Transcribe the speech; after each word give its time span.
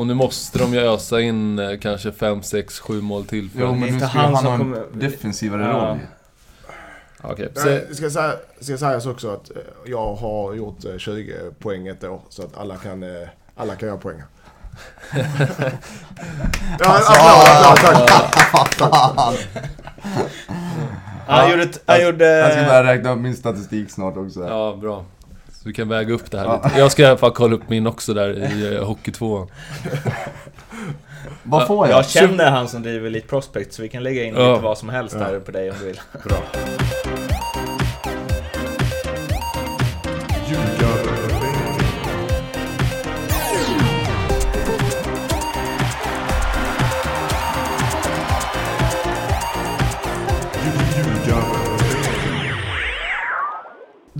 Och 0.00 0.06
nu 0.06 0.14
måste 0.14 0.58
de 0.58 0.74
ju 0.74 0.80
ösa 0.80 1.20
in 1.20 1.58
eh, 1.58 1.78
kanske 1.78 2.12
5, 2.12 2.42
6, 2.42 2.80
7 2.80 3.00
mål 3.00 3.24
till. 3.24 3.50
För 3.50 3.60
Jo, 3.60 3.66
att- 3.66 3.72
men 3.72 3.80
nu 3.80 3.86
inte 3.88 4.08
ska 4.08 4.18
han 4.18 4.34
han 4.34 4.36
som 4.36 4.46
ha 4.46 4.52
en 4.54 4.58
kommer- 4.58 4.86
defensivare 4.92 5.62
Ja. 5.62 5.68
roll. 5.72 5.98
Okej, 7.32 7.48
så- 7.54 7.64
Nej, 7.68 7.86
ska, 7.94 8.10
säga, 8.10 8.32
ska 8.60 8.78
sägas 8.78 9.06
också 9.06 9.28
att 9.30 9.50
eh, 9.50 9.56
jag 9.86 10.14
har 10.14 10.54
gjort 10.54 10.84
eh, 10.84 10.96
20 10.98 11.34
poäng 11.58 11.86
ett 11.88 12.04
år. 12.04 12.20
Så 12.28 12.42
att 12.42 12.58
alla 12.58 12.76
kan, 12.76 13.02
eh, 13.02 13.28
alla 13.56 13.74
kan 13.74 13.88
göra 13.88 13.98
poäng. 13.98 14.22
ja, 16.78 17.00
applåd, 17.08 17.88
applåd, 17.88 18.06
tack. 18.08 19.48
Han 21.26 21.50
gjorde... 21.50 21.68
Han 21.86 22.02
gjorde 22.02 22.24
Jag 22.24 22.52
ska 22.52 22.62
börja 22.62 22.84
räkna 22.84 23.12
upp 23.12 23.18
min 23.18 23.36
statistik 23.36 23.90
snart 23.90 24.16
också. 24.16 24.40
Ja, 24.48 24.78
bra. 24.80 25.04
Så 25.62 25.68
vi 25.68 25.74
kan 25.74 25.88
väga 25.88 26.14
upp 26.14 26.30
det 26.30 26.38
här 26.38 26.44
Ja. 26.44 26.60
lite. 26.64 26.78
Jag 26.78 26.92
ska 26.92 27.02
i 27.02 27.06
alla 27.06 27.16
fall 27.16 27.30
kolla 27.32 27.54
upp 27.54 27.68
min 27.68 27.86
också 27.86 28.14
där 28.14 28.52
i 28.52 28.76
uh, 28.78 28.84
Hockey 28.84 29.12
2. 29.12 29.48
Vad 31.42 31.66
får 31.66 31.88
jag? 31.88 31.98
Jag 31.98 32.08
känner 32.08 32.50
han 32.50 32.68
som 32.68 32.82
driver 32.82 33.06
Elite 33.06 33.26
Prospect 33.28 33.72
så 33.74 33.82
vi 33.82 33.88
kan 33.88 34.02
lägga 34.02 34.24
in 34.24 34.34
Ja. 34.34 34.50
lite 34.50 34.62
vad 34.64 34.78
som 34.78 34.88
helst 34.88 35.18
där 35.18 35.40
på 35.40 35.50
dig 35.50 35.70
om 35.70 35.76
du 35.80 35.86
vill. 35.86 36.00
Bra. 36.24 36.36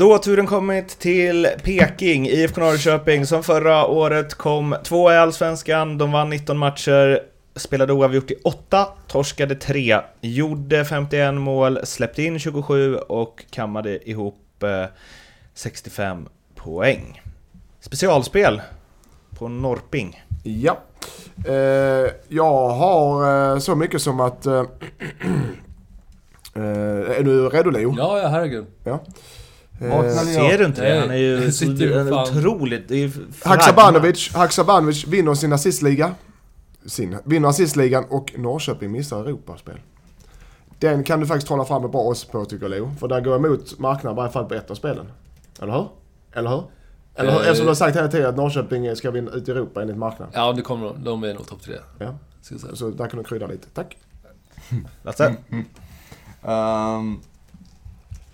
Då 0.00 0.12
har 0.12 0.18
turen 0.18 0.46
kommit 0.46 0.88
till 0.88 1.48
Peking, 1.62 2.26
IFK 2.26 2.60
Norrköping, 2.60 3.26
som 3.26 3.42
förra 3.42 3.86
året 3.86 4.34
kom 4.34 4.76
tvåa 4.84 5.14
i 5.14 5.18
Allsvenskan. 5.18 5.98
De 5.98 6.12
vann 6.12 6.30
19 6.30 6.58
matcher, 6.58 7.22
spelade 7.56 7.92
oavgjort 7.92 8.30
i 8.30 8.34
8, 8.44 8.88
torskade 9.08 9.54
3, 9.54 10.00
gjorde 10.20 10.84
51 10.84 11.34
mål, 11.34 11.78
släppte 11.84 12.22
in 12.22 12.38
27 12.38 12.96
och 12.96 13.44
kammade 13.50 14.10
ihop 14.10 14.62
eh, 14.62 14.84
65 15.54 16.28
poäng. 16.54 17.22
Specialspel 17.80 18.62
på 19.38 19.48
Norrping. 19.48 20.24
Ja. 20.42 20.78
Eh, 21.46 22.10
jag 22.28 22.68
har 22.68 23.52
eh, 23.52 23.58
så 23.58 23.74
mycket 23.74 24.02
som 24.02 24.20
att... 24.20 24.46
Eh, 24.46 24.52
eh, 26.54 27.18
är 27.18 27.22
du 27.22 27.48
redo 27.48 27.70
Leo? 27.70 27.94
Ja, 27.98 28.18
ja 28.18 28.28
herregud. 28.28 28.66
Ja. 28.84 29.00
Eh. 29.80 30.10
Ser 30.10 30.58
du 30.58 30.64
inte 30.64 30.82
det? 30.82 31.00
Han 31.00 31.10
är 31.10 31.16
ju 31.16 31.52
sitter 31.52 32.08
så- 32.10 32.22
otroligt... 32.22 32.88
Det 32.88 33.04
är 33.04 33.10
Haksabanovic, 33.44 34.34
Haksabanovic 34.34 35.06
vinner 35.06 35.34
sin 35.34 35.52
assistliga. 35.52 36.14
Sin, 36.86 37.18
vinner 37.24 37.48
assistligan 37.48 38.04
och 38.08 38.34
Norrköping 38.38 38.92
missar 38.92 39.20
Europaspel. 39.24 39.80
Den 40.78 41.04
kan 41.04 41.20
du 41.20 41.26
faktiskt 41.26 41.46
trolla 41.46 41.64
fram 41.64 41.84
ett 41.84 41.92
bra 41.92 42.00
oss 42.00 42.24
på 42.24 42.44
tycker 42.44 42.64
jag 42.64 42.70
Leo. 42.70 42.94
För 43.00 43.08
där 43.08 43.20
går 43.20 43.36
emot 43.36 43.78
marknaden 43.78 44.16
i 44.16 44.16
varje 44.16 44.32
fall 44.32 44.44
på 44.44 44.54
ett 44.54 44.70
av 44.70 44.74
spelen. 44.74 45.06
Eller 45.62 45.72
hur? 45.72 45.88
Eller 46.32 46.50
hur? 46.50 46.62
Eller 47.14 47.32
hur? 47.32 47.40
Eh. 47.40 47.46
Eftersom 47.46 47.64
du 47.64 47.70
har 47.70 47.74
sagt 47.74 47.96
hela 47.96 48.08
tiden 48.08 48.28
att 48.28 48.36
Norrköping 48.36 48.96
ska 48.96 49.10
vinna 49.10 49.30
ut 49.30 49.48
i 49.48 49.50
Europa 49.50 49.82
enligt 49.82 49.96
marknaden. 49.96 50.32
Ja, 50.36 50.52
det 50.52 50.62
kommer 50.62 50.86
de. 50.86 51.04
De 51.04 51.24
är 51.24 51.34
nog 51.34 51.46
topp 51.46 51.62
tre. 51.62 51.74
Ja. 51.98 52.14
Så 52.74 52.90
där 52.90 53.06
kan 53.08 53.18
du 53.18 53.24
krydda 53.24 53.46
lite. 53.46 53.68
Tack. 53.74 53.96
Lasse? 55.02 55.34
Ehm, 56.42 57.20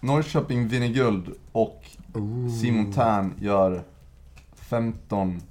Norrköping 0.01 0.69
vinner 0.69 0.89
guld 0.89 1.25
och 1.53 1.85
Simon 2.63 2.93
Tern 2.93 3.35
gör 3.41 3.83
15 4.57 5.43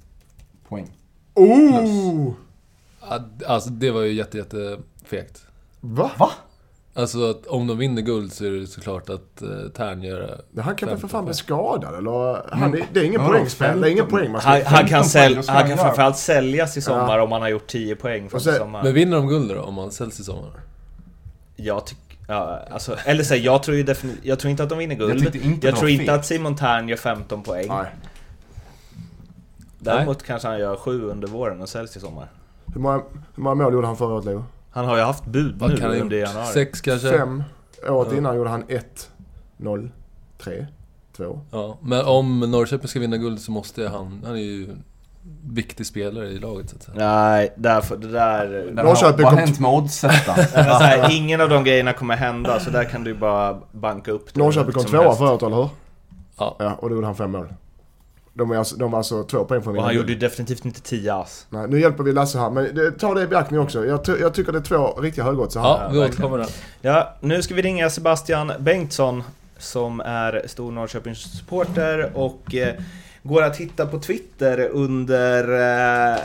poäng. 0.68 0.90
Oh! 1.34 2.32
Ja, 3.10 3.20
Alltså 3.46 3.70
det 3.70 3.90
var 3.90 4.00
ju 4.02 4.12
jätte, 4.12 4.38
jätte 4.38 4.78
fegt. 5.04 5.46
Va? 5.80 6.10
Va? 6.18 6.30
Alltså 6.94 7.30
att 7.30 7.46
om 7.46 7.66
de 7.66 7.78
vinner 7.78 8.02
guld 8.02 8.32
så 8.32 8.44
är 8.44 8.50
det 8.50 8.66
såklart 8.66 9.08
att 9.10 9.42
uh, 9.42 9.68
Tern 9.68 10.02
gör 10.02 10.40
det. 10.52 10.62
Han 10.62 10.76
kan 10.76 10.88
väl 10.88 10.98
för 10.98 11.08
fan 11.08 11.24
bli 11.24 11.34
15 11.34 11.34
skadad 11.34 11.98
eller? 11.98 12.54
Han, 12.56 12.70
det, 12.70 12.84
det 12.92 13.00
är 13.00 13.04
ingen 13.04 13.20
Vadå, 13.20 13.32
poängspel. 13.32 13.80
Det 13.80 13.88
är 13.88 13.92
ingen 13.92 14.04
15? 14.04 14.18
poäng 14.18 14.32
man 14.32 14.40
ska 14.40 14.50
Han, 14.50 14.62
han 14.64 14.86
15 14.86 14.88
kan, 14.88 14.98
poäng, 15.00 15.08
säl, 15.10 15.34
då 15.34 15.42
ska 15.42 15.52
han 15.52 15.60
han 15.60 15.68
kan 15.70 15.78
framförallt 15.78 16.16
säljas 16.16 16.76
i 16.76 16.80
sommar 16.82 17.18
Ja. 17.18 17.24
om 17.24 17.32
han 17.32 17.42
har 17.42 17.48
gjort 17.48 17.66
10 17.66 17.96
poäng 17.96 18.28
för 18.28 18.38
sen- 18.38 18.54
sommar. 18.54 18.82
Men 18.82 18.94
vinner 18.94 19.16
de 19.16 19.26
guld 19.28 19.50
då 19.50 19.60
om 19.62 19.74
man 19.74 19.90
säljs 19.90 20.20
i 20.20 20.24
sommar? 20.24 20.50
Jag 21.56 21.86
tycker... 21.86 22.02
Ja, 22.26 22.60
alltså, 22.70 22.96
eller 23.04 23.24
så 23.24 23.34
här, 23.34 23.40
jag 23.40 23.62
tror 23.62 23.76
ju 23.76 23.82
definitivt... 23.82 24.24
Jag 24.24 24.38
tror 24.38 24.50
inte 24.50 24.62
att 24.62 24.68
de 24.68 24.78
vinner 24.78 24.96
Jag 24.96 25.08
guld. 25.08 25.32
tyckte 25.32 25.48
inte 25.48 25.66
Jag, 25.66 25.76
tror 25.76 25.90
inte 25.90 26.04
fel. 26.04 26.14
att 26.14 26.26
Simon 26.26 26.56
Tern 26.56 26.88
gör 26.88 26.96
15 26.96 27.42
poäng. 27.42 27.66
Nej. 27.68 27.86
Däremot 29.78 30.22
kanske 30.22 30.48
han 30.48 30.58
gör 30.58 30.76
7 30.76 31.02
under 31.10 31.28
våren 31.28 31.60
och 31.62 31.68
säljs 31.68 31.96
i 31.96 32.00
sommar. 32.00 32.28
Hur 32.74 32.80
många, 32.80 33.02
hur 33.34 33.42
många 33.42 33.54
mål 33.54 33.72
gjorde 33.72 33.86
han 33.86 33.96
förra 33.96 34.14
året 34.14 34.24
Leo? 34.24 34.44
Han 34.70 34.84
har 34.84 34.96
ju 34.96 35.02
haft 35.02 35.26
bud 35.26 35.54
Vad 35.58 35.70
nu 35.70 35.76
kan 35.76 35.90
han 35.90 36.00
under 36.00 36.16
januari. 36.16 36.46
Sex 36.46 36.80
kanske? 36.80 37.10
Fem. 37.10 37.42
Året 37.88 38.08
Ja. 38.12 38.18
innan 38.18 38.36
gjorde 38.36 38.50
han 38.50 38.64
1, 38.68 39.10
0, 39.56 39.90
3, 40.38 40.66
2. 41.16 41.40
Ja, 41.50 41.78
men 41.82 42.04
om 42.04 42.40
Norrköping 42.40 42.88
ska 42.88 43.00
vinna 43.00 43.16
guld 43.16 43.40
så 43.40 43.50
måste 43.50 43.88
han... 43.88 44.22
Han 44.26 44.34
är 44.34 44.40
ju 44.40 44.68
viktig 45.48 45.86
spelare 45.86 46.26
i 46.26 46.38
laget 46.38 46.70
så 46.70 46.76
att 46.76 46.82
säga. 46.82 46.96
Nej, 46.96 47.52
därför, 47.56 47.96
det 47.96 48.08
där... 48.08 48.46
Det 48.46 48.82
Norrköping 48.82 49.24
Vad 49.24 49.32
har 49.32 49.40
hänt 49.40 49.60
med 49.60 49.70
här, 50.54 51.10
ingen 51.16 51.40
av 51.40 51.48
de 51.48 51.64
grejerna 51.64 51.92
kommer 51.92 52.16
hända, 52.16 52.60
så 52.60 52.70
där 52.70 52.84
kan 52.84 53.04
du 53.04 53.14
bara 53.14 53.60
banka 53.72 54.10
upp 54.10 54.34
det. 54.34 54.40
Norrköping 54.40 54.72
kom 54.72 54.84
tvåa 54.84 55.30
året, 55.30 55.42
eller 55.42 55.56
hur? 55.56 55.68
Ja. 56.38 56.56
Ja, 56.58 56.74
och 56.78 56.88
då 56.88 56.94
gjorde 56.94 57.06
han 57.06 57.16
fem 57.16 57.30
mål. 57.30 57.46
De, 58.34 58.50
är 58.50 58.56
alltså, 58.56 58.76
de 58.76 58.90
var 58.90 58.98
alltså 58.98 59.22
två 59.22 59.44
poäng 59.44 59.62
från 59.62 59.74
att 59.74 59.78
Och 59.78 59.84
han 59.84 59.94
gjorde 59.94 60.12
ju 60.12 60.18
definitivt 60.18 60.64
inte 60.64 60.80
10 60.80 61.14
ass. 61.14 61.46
Nej, 61.50 61.68
nu 61.68 61.80
hjälper 61.80 62.04
vi 62.04 62.12
Lasse 62.12 62.38
här, 62.38 62.50
men 62.50 62.74
det, 62.74 62.90
ta 62.90 63.14
det 63.14 63.22
i 63.22 63.26
beaktning 63.26 63.60
också. 63.60 63.86
Jag, 63.86 64.00
jag 64.20 64.34
tycker 64.34 64.52
det 64.52 64.58
är 64.58 64.62
två 64.62 65.00
riktiga 65.00 65.24
högoddsare 65.24 65.62
här. 65.62 65.84
Ja, 65.84 65.88
vi 65.92 65.98
återkommer 65.98 66.38
där. 66.38 66.48
Ja, 66.80 67.14
nu 67.20 67.42
ska 67.42 67.54
vi 67.54 67.62
ringa 67.62 67.90
Sebastian 67.90 68.52
Bengtsson 68.58 69.22
som 69.58 70.00
är 70.00 70.42
stor 70.46 70.72
Norrköpings-supporter 70.72 72.10
och 72.14 72.54
eh, 72.54 72.74
går 73.26 73.42
att 73.42 73.56
hitta 73.56 73.86
på 73.86 73.98
Twitter 73.98 74.60
under 74.60 75.42
eh, 76.12 76.18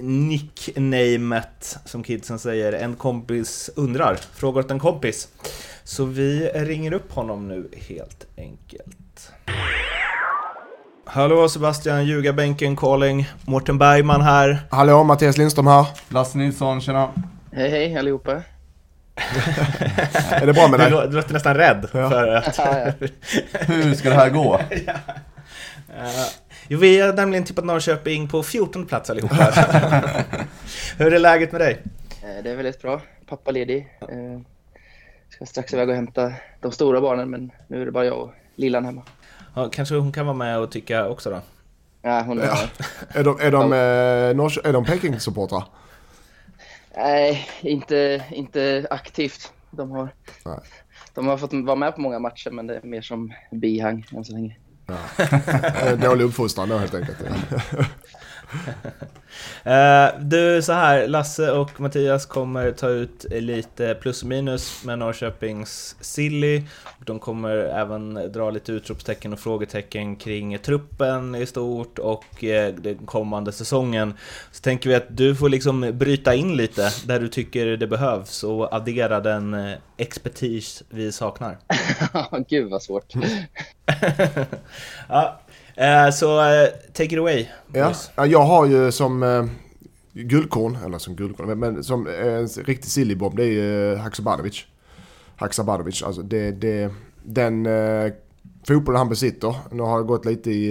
nicknamet, 0.00 1.78
som 1.84 2.02
kidsen 2.02 2.38
säger, 2.38 2.72
en 2.72 2.94
kompis 2.94 3.70
undrar. 3.76 4.14
Frågar 4.34 4.60
åt 4.62 4.70
en 4.70 4.78
kompis. 4.78 5.28
Så 5.84 6.04
vi 6.04 6.48
ringer 6.54 6.92
upp 6.92 7.12
honom 7.12 7.48
nu 7.48 7.68
helt 7.88 8.26
enkelt. 8.36 9.30
Hallå 11.04 11.48
Sebastian, 11.48 12.04
ljugarbänken 12.06 12.76
calling. 12.76 13.28
Mårten 13.44 13.78
Bergman 13.78 14.20
här. 14.22 14.58
Hallå, 14.70 15.04
Mattias 15.04 15.36
Lindström 15.38 15.66
här. 15.66 15.86
Lasse 16.08 16.38
Nilsson, 16.38 16.80
tjena. 16.80 17.10
Hej 17.52 17.70
hej 17.70 17.96
allihopa. 17.98 18.42
Är 20.30 20.46
det 20.46 20.52
bra 20.52 20.68
med 20.68 20.80
Du 20.80 20.84
dig? 20.96 21.08
du 21.08 21.16
låter 21.16 21.32
nästan 21.32 21.54
rädd 21.54 21.88
Ja. 21.92 22.10
för 22.10 22.28
att... 22.34 22.60
Hur 23.68 23.94
ska 23.94 24.08
det 24.08 24.14
här 24.14 24.30
gå? 24.30 24.60
Jo, 26.68 26.78
vi 26.78 27.00
har 27.00 27.12
nämligen 27.12 27.44
tippat 27.44 27.64
Norrköping 27.64 28.28
på 28.28 28.42
14 28.42 28.86
plats 28.86 29.10
allihopa. 29.10 29.34
Hur 30.98 31.14
är 31.14 31.18
läget 31.18 31.52
med 31.52 31.60
dig? 31.60 31.82
Eh, 32.22 32.42
Det 32.44 32.50
är 32.50 32.56
väldigt 32.56 32.82
bra. 32.82 33.00
Pappa 33.26 33.50
ledig. 33.50 33.88
Eh, 34.00 34.40
Ska 35.28 35.46
strax 35.46 35.74
iväg 35.74 35.88
och 35.88 35.94
hämta 35.94 36.32
de 36.60 36.72
stora 36.72 37.00
barnen 37.00 37.30
men 37.30 37.50
nu 37.68 37.82
är 37.82 37.86
det 37.86 37.92
bara 37.92 38.04
jag 38.04 38.18
och 38.18 38.30
lillan 38.56 38.84
hemma. 38.84 39.02
Ja, 39.54 39.68
kanske 39.72 39.94
hon 39.94 40.12
kan 40.12 40.26
vara 40.26 40.36
med 40.36 40.58
och 40.58 40.70
tycka 40.70 41.08
också 41.08 41.30
då? 41.30 41.40
Ja, 42.02 42.22
hon 42.22 42.40
är... 42.40 42.46
Ja. 42.46 42.58
Är 43.08 43.24
de, 43.24 43.40
är 43.40 43.50
de, 43.50 43.72
eh, 43.72 44.68
är 44.68 44.72
de 44.72 44.84
Peking-supportrar? 44.84 45.64
Nej, 46.96 47.48
inte, 47.60 48.24
inte 48.30 48.86
aktivt. 48.90 49.52
De 49.70 49.90
har, 49.90 50.08
Nej. 50.44 50.58
de 51.14 51.26
har 51.26 51.36
fått 51.38 51.52
vara 51.52 51.76
med 51.76 51.94
på 51.94 52.00
många 52.00 52.18
matcher 52.18 52.50
men 52.50 52.66
det 52.66 52.76
är 52.76 52.82
mer 52.82 53.02
som 53.02 53.32
bihang 53.50 54.06
än 54.16 54.24
så 54.24 54.32
länge. 54.32 54.56
Ja. 54.86 54.94
Eh, 55.86 55.98
dålig 55.98 56.24
uppfostran 56.24 56.68
då 56.68 56.78
helt 56.78 56.94
enkelt. 56.94 57.18
Eh, 59.64 60.08
du, 60.20 60.62
så 60.62 60.72
här, 60.72 61.08
Lasse 61.08 61.52
och 61.52 61.80
Mattias 61.80 62.26
kommer 62.26 62.72
ta 62.72 62.88
ut 62.88 63.26
lite 63.30 63.94
plus 63.94 64.22
och 64.22 64.28
minus 64.28 64.84
med 64.84 64.98
Norrköpings 64.98 65.96
Silly. 66.00 66.62
De 67.06 67.18
kommer 67.18 67.56
även 67.56 68.32
dra 68.32 68.50
lite 68.50 68.72
utropstecken 68.72 69.32
och 69.32 69.38
frågetecken 69.38 70.16
kring 70.16 70.58
truppen 70.58 71.34
i 71.34 71.46
stort 71.46 71.98
och 71.98 72.44
eh, 72.44 72.74
den 72.74 72.96
kommande 72.96 73.52
säsongen. 73.52 74.14
Så 74.52 74.60
tänker 74.60 74.90
vi 74.90 74.96
att 74.96 75.16
du 75.16 75.36
får 75.36 75.48
liksom 75.48 75.90
bryta 75.94 76.34
in 76.34 76.56
lite 76.56 76.90
där 77.06 77.20
du 77.20 77.28
tycker 77.28 77.66
det 77.66 77.86
behövs 77.86 78.44
och 78.44 78.74
addera 78.74 79.20
den 79.20 79.54
eh, 79.54 79.78
expertis 79.96 80.82
vi 80.88 81.12
saknar. 81.12 81.58
Gud 82.48 82.70
vad 82.70 82.82
svårt. 82.82 83.14
ja, 85.08 85.40
så 86.12 86.40
eh, 86.40 86.68
take 86.92 87.14
it 87.14 87.18
away. 87.18 87.46
Ja. 87.72 87.84
boys. 87.84 88.10
ja, 88.16 88.26
jag 88.26 88.42
har 88.42 88.66
ju 88.66 88.92
som 88.92 89.22
eh, 89.22 89.44
guldkorn, 90.12 90.78
eller 90.84 90.98
som 90.98 91.16
guldkorn, 91.16 91.58
men, 91.58 91.84
som 91.84 92.06
en 92.06 92.46
riktig 92.46 92.90
sillybomb, 92.90 93.36
det 93.36 93.42
är 93.42 93.46
ju 93.46 93.92
eh, 93.92 93.98
Haksabanovic. 93.98 94.64
Haksabanovic, 95.36 96.02
alltså 96.02 96.22
det, 96.22 96.50
det, 96.50 96.90
den 97.22 97.66
eh, 97.66 98.12
fotbollen 98.66 98.98
han 98.98 99.08
besitter, 99.08 99.54
nu 99.70 99.82
har 99.82 99.98
jag 99.98 100.06
gått 100.06 100.24
lite 100.24 100.50
i 100.50 100.70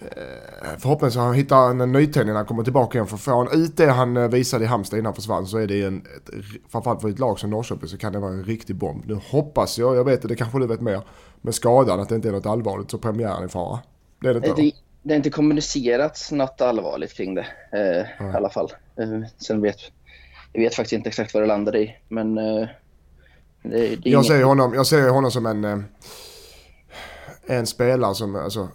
eh, 0.00 0.78
förhoppningsvis 0.78 1.20
han 1.20 1.34
hittar 1.34 1.70
en 1.70 1.92
nytändning 1.92 2.32
när 2.32 2.40
han 2.40 2.46
kommer 2.46 2.64
tillbaka 2.64 2.98
igen. 2.98 3.06
För 3.06 3.16
får 3.16 3.32
han 3.32 3.62
ut 3.62 3.76
det 3.76 3.90
han 3.90 4.16
eh, 4.16 4.28
visade 4.28 4.64
i 4.64 4.66
Halmstad 4.66 4.98
innan 4.98 5.06
han 5.06 5.14
försvann 5.14 5.46
så 5.46 5.58
är 5.58 5.66
det 5.66 5.82
en, 5.82 5.96
ett, 5.96 6.30
framförallt 6.68 7.00
för 7.00 7.08
ett 7.08 7.18
lag 7.18 7.38
som 7.38 7.50
Norrköping 7.50 7.88
så 7.88 7.98
kan 7.98 8.12
det 8.12 8.18
vara 8.18 8.32
en 8.32 8.44
riktig 8.44 8.76
bomb. 8.76 9.02
Nu 9.06 9.20
hoppas 9.30 9.78
jag, 9.78 9.96
jag 9.96 10.04
vet 10.04 10.22
det, 10.22 10.28
det 10.28 10.36
kanske 10.36 10.58
du 10.58 10.66
vet 10.66 10.80
mer, 10.80 11.02
med 11.40 11.54
skadan 11.54 12.00
att 12.00 12.08
det 12.08 12.14
inte 12.14 12.28
är 12.28 12.32
något 12.32 12.46
allvarligt 12.46 12.90
så 12.90 12.98
premiären 12.98 13.42
är 13.42 13.46
i 13.46 13.48
fara. 13.48 13.78
Det 14.20 14.28
är 14.28 14.34
det 14.34 14.48
inte? 14.48 14.62
Det, 14.62 14.72
det 15.02 15.12
har 15.12 15.16
inte 15.16 15.30
kommunicerats 15.30 16.32
något 16.32 16.60
allvarligt 16.60 17.14
kring 17.14 17.34
det 17.34 17.46
eh, 17.72 18.26
i 18.30 18.36
alla 18.36 18.50
fall. 18.50 18.72
Eh, 18.96 19.20
sen 19.38 19.62
vet 19.62 19.80
jag 20.56 20.62
vet 20.62 20.74
faktiskt 20.74 20.92
inte 20.92 21.08
exakt 21.08 21.34
vad 21.34 21.42
det 21.42 21.46
landade 21.46 21.78
i. 21.78 21.96
Men 22.08 22.38
eh, 22.38 22.68
det, 23.62 23.96
det 23.96 24.10
Jag 24.10 24.26
ser, 24.26 24.42
honom, 24.42 24.74
jag 24.74 24.86
ser 24.86 25.08
honom 25.08 25.30
som 25.30 25.46
en, 25.46 25.64
eh, 25.64 25.78
en 27.46 27.66
spelare 27.66 28.14
som, 28.14 28.36
alltså, 28.36 28.68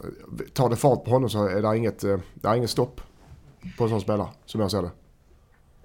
tar 0.54 0.70
det 0.70 0.76
fart 0.76 1.04
på 1.04 1.12
honom 1.12 1.30
så 1.30 1.48
är 1.48 1.62
det 1.62 1.78
inget, 1.78 2.04
eh, 2.04 2.18
det 2.34 2.48
är 2.48 2.56
inget 2.56 2.70
stopp 2.70 3.02
på 3.78 3.84
en 3.84 3.90
sån 3.90 4.02
spelare, 4.02 4.28
som 4.46 4.62
jag 4.62 4.72
ser 4.72 4.82
det. 4.82 4.92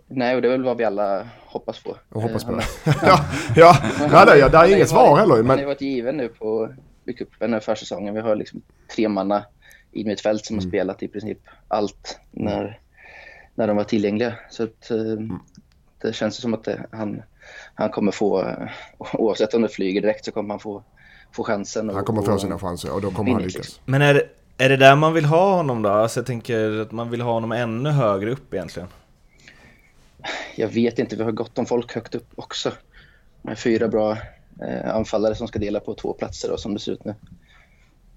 Nej, 0.08 0.36
och 0.36 0.42
det 0.42 0.48
är 0.48 0.52
väl 0.52 0.64
vad 0.64 0.76
vi 0.76 0.84
alla 0.84 1.28
hoppas 1.46 1.82
på. 1.82 1.96
Och 2.08 2.22
hoppas 2.22 2.44
på 2.44 2.52
Eh, 2.52 2.64
ja, 3.02 3.24
ja, 3.56 3.76
ja, 4.10 4.24
det, 4.24 4.48
det 4.48 4.58
är 4.58 4.76
inget 4.76 4.88
svar 4.88 5.16
heller 5.16 5.18
Han 5.18 5.30
har 5.30 5.36
ju 5.36 5.42
men 5.42 5.66
varit 5.66 5.80
given 5.80 6.16
nu 6.16 6.28
på 6.28 6.68
i 7.06 7.12
cupen 7.12 7.52
här 7.52 7.60
försäsongen. 7.60 8.14
Vi 8.14 8.20
har 8.20 8.36
liksom 8.36 8.62
tre 8.96 9.08
manna 9.08 9.44
i 9.92 10.04
mitt 10.04 10.20
fält 10.20 10.44
som 10.46 10.56
har 10.56 10.60
spelat 10.62 11.02
i 11.02 11.08
princip 11.08 11.38
allt 11.68 12.18
när, 12.30 12.80
när 13.54 13.66
de 13.66 13.76
var 13.76 13.84
tillgängliga. 13.84 14.34
Så 14.50 14.62
att, 14.62 14.90
eh, 14.90 14.96
det 16.02 16.12
känns 16.12 16.36
som 16.36 16.54
att 16.54 16.64
det, 16.64 16.86
han, 16.92 17.22
han 17.74 17.90
kommer 17.90 18.12
få, 18.12 18.42
eh, 18.42 18.68
oavsett 19.14 19.54
om 19.54 19.62
det 19.62 19.68
flyger 19.68 20.00
direkt 20.00 20.24
så 20.24 20.32
kommer 20.32 20.48
han 20.50 20.60
få, 20.60 20.82
få 21.32 21.44
chansen. 21.44 21.88
han 21.88 21.98
och- 21.98 22.06
kommer 22.06 22.22
få 22.22 22.32
och- 22.32 22.40
sina 22.40 22.58
chanser 22.58 22.94
och 22.94 23.00
då 23.00 23.10
kommer 23.10 23.30
han 23.30 23.38
Vinner, 23.38 23.52
lyckas. 23.52 23.80
Men 23.84 24.02
är, 24.02 24.14
det- 24.14 24.28
är 24.58 24.68
det 24.68 24.76
där 24.76 24.96
man 24.96 25.12
vill 25.12 25.24
ha 25.24 25.54
honom 25.56 25.82
då? 25.82 25.88
Alltså 25.90 26.20
jag 26.20 26.26
tänker 26.26 26.80
att 26.80 26.92
man 26.92 27.10
vill 27.10 27.20
ha 27.20 27.32
honom 27.32 27.52
ännu 27.52 27.90
högre 27.90 28.30
upp 28.32 28.54
egentligen. 28.54 28.88
Jag 30.56 30.68
vet 30.68 30.98
inte, 30.98 31.16
vi 31.16 31.22
har 31.22 31.32
gott 31.32 31.58
om 31.58 31.66
folk 31.66 31.94
högt 31.94 32.14
upp 32.14 32.28
också. 32.34 32.72
Med 33.42 33.58
fyra 33.58 33.88
bra 33.88 34.18
anfallare 34.84 35.34
som 35.34 35.48
ska 35.48 35.58
dela 35.58 35.80
på 35.80 35.94
två 35.94 36.12
platser 36.12 36.48
då, 36.48 36.56
som 36.56 36.74
det 36.74 36.80
ser 36.80 36.92
ut 36.92 37.04
nu. 37.04 37.14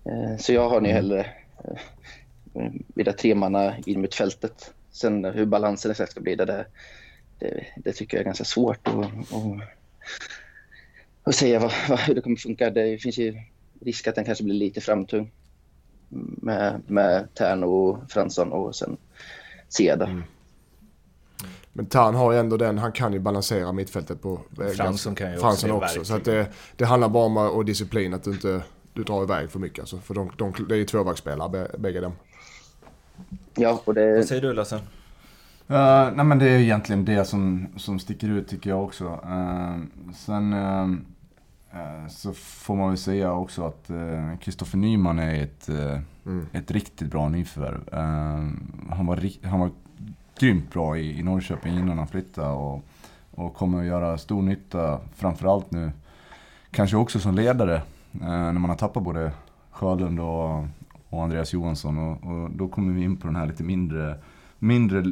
Eh, 0.06 0.38
så 0.38 0.54
jag 0.54 0.70
har 0.70 0.82
nu 0.82 0.90
hellre 0.90 1.26
eh, 2.54 2.72
vid 2.96 3.06
det 3.06 3.14
tremanna 3.14 3.78
in 3.86 4.02
mot 4.02 4.16
fältet. 4.16 4.74
Sen 4.92 5.26
hur 5.26 5.46
balansen 5.46 5.92
exakt 5.92 6.12
ska 6.12 6.22
bli, 6.22 6.36
det, 6.36 6.46
där, 6.46 6.68
det, 7.40 7.66
det 7.78 7.94
tycker 7.94 8.18
jag 8.18 8.22
är 8.22 8.26
ganska 8.26 8.44
svårt 8.44 8.88
att, 8.88 8.96
att, 8.96 9.62
att 11.24 11.36
säga 11.36 11.60
vad, 11.60 11.72
vad, 11.90 12.00
hur 12.00 12.16
det 12.16 12.22
kommer 12.22 12.36
funka. 12.36 12.70
Det 12.70 12.98
finns 12.98 13.18
ju 13.18 13.42
risk 13.82 14.08
att 14.08 14.16
den 14.16 14.26
kanske 14.26 14.44
blir 14.44 14.56
lite 14.56 14.82
framtung 14.82 15.32
med, 16.42 16.82
med 16.88 17.34
Tern 17.34 17.64
och 17.64 18.12
Fransson 18.12 18.52
och 18.52 18.76
sen 18.76 18.98
Seda. 19.70 20.24
Men 21.80 21.86
Tarn 21.86 22.16
har 22.16 22.32
ju 22.32 22.40
ändå 22.40 22.58
den, 22.58 22.78
han 22.78 22.92
kan 22.92 23.14
ju 23.14 23.20
balansera 23.20 23.72
mittfältet 23.72 24.22
på... 24.22 24.40
Fransson 24.76 25.16
kan 25.16 25.28
ju 25.28 25.34
också 25.34 25.46
Fransson 25.46 25.72
också. 25.72 26.06
Så 26.06 26.16
att 26.16 26.26
det, 26.26 26.48
det 26.76 26.86
handlar 26.86 27.10
bara 27.10 27.26
om 27.26 27.38
att- 27.38 27.52
och 27.52 27.66
disciplin, 27.66 28.14
att 28.14 28.24
du 28.24 28.32
inte 28.32 28.64
du 28.94 29.04
drar 29.04 29.24
iväg 29.24 29.50
för 29.50 29.60
mycket. 29.60 29.80
Alltså. 29.80 29.98
För 29.98 30.14
de, 30.14 30.32
de, 30.38 30.54
det 30.70 30.76
är 30.76 30.78
ju 30.78 30.86
tvåvägsspelare 30.86 31.50
bä- 31.50 31.80
bägge 31.80 32.00
dem. 32.00 32.12
Ja, 33.56 33.82
och 33.86 33.94
det, 33.94 34.16
Vad 34.16 34.26
säger 34.26 34.42
du 34.42 34.54
Lasse? 34.54 34.76
Uh, 34.76 34.82
nej 36.16 36.26
men 36.26 36.40
det 36.40 36.50
är 36.50 36.58
ju 36.58 36.64
egentligen 36.64 37.06
det 37.06 37.26
som, 37.26 37.68
som 37.78 38.00
sticker 38.00 38.30
ut 38.30 38.48
tycker 38.48 38.70
jag 38.70 38.84
också. 38.84 39.06
Uh, 39.06 39.80
sen 40.16 40.54
uh, 40.54 40.90
uh, 41.80 42.08
så 42.10 42.34
får 42.34 42.76
man 42.76 42.88
väl 42.88 42.98
säga 42.98 43.34
också 43.34 43.66
att 43.66 43.92
Kristoffer 44.42 44.78
Nyman 44.78 45.20
är 45.20 45.44
ett, 45.44 45.70
uh, 45.70 46.40
ett 46.54 46.72
riktigt 46.72 47.12
bra 47.12 47.30
nyförvärv. 47.30 47.82
Uh, 47.94 48.52
han, 48.96 49.06
var, 49.06 49.48
han 49.48 49.60
var 49.60 49.72
grymt 50.40 50.74
bra 50.74 50.98
i, 50.98 51.20
i 51.20 51.24
Norrköping 51.24 51.78
innan 51.78 51.98
han 51.98 52.08
flyttade 52.08 52.50
och, 52.50 52.84
och 53.32 53.54
kommer 53.54 53.80
att 53.80 53.86
göra 53.86 54.18
stor 54.18 54.42
nytta 54.42 55.00
framförallt 55.16 55.72
nu. 55.72 55.92
Kanske 56.72 56.98
också 56.98 57.20
som 57.20 57.36
ledare 57.36 57.76
uh, 57.76 58.28
när 58.28 58.54
man 58.54 58.70
har 58.70 58.78
tappat 58.78 59.04
både 59.04 59.32
Sjölund 59.72 60.20
och, 60.20 60.66
och 61.10 61.24
Andreas 61.24 61.54
Johansson. 61.54 61.98
Och, 61.98 62.32
och 62.32 62.52
då 62.52 62.68
kommer 62.68 62.94
vi 62.94 63.04
in 63.04 63.18
på 63.18 63.28
den 63.28 63.36
här 63.36 63.48
lite 63.48 63.64
mindre, 63.64 64.18
mindre 64.60 65.04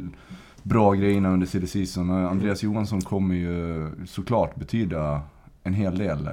bra 0.62 0.92
grejerna 0.92 1.30
under 1.30 1.46
silly 1.46 1.66
season. 1.66 2.10
Andreas 2.10 2.62
Johansson 2.62 3.00
kommer 3.00 3.34
ju 3.34 3.90
såklart 4.06 4.56
betyda 4.56 5.22
en 5.62 5.74
hel 5.74 5.98
del 5.98 6.26
eh, 6.26 6.32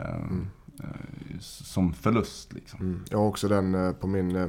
eh, 0.80 1.40
som 1.40 1.94
förlust. 1.94 2.54
Liksom. 2.54 2.80
Mm. 2.80 3.00
Jag 3.10 3.18
har 3.18 3.26
också 3.26 3.48
den 3.48 3.76
eh, 3.76 3.92
på 3.92 4.08
min, 4.08 4.36
eh, 4.36 4.48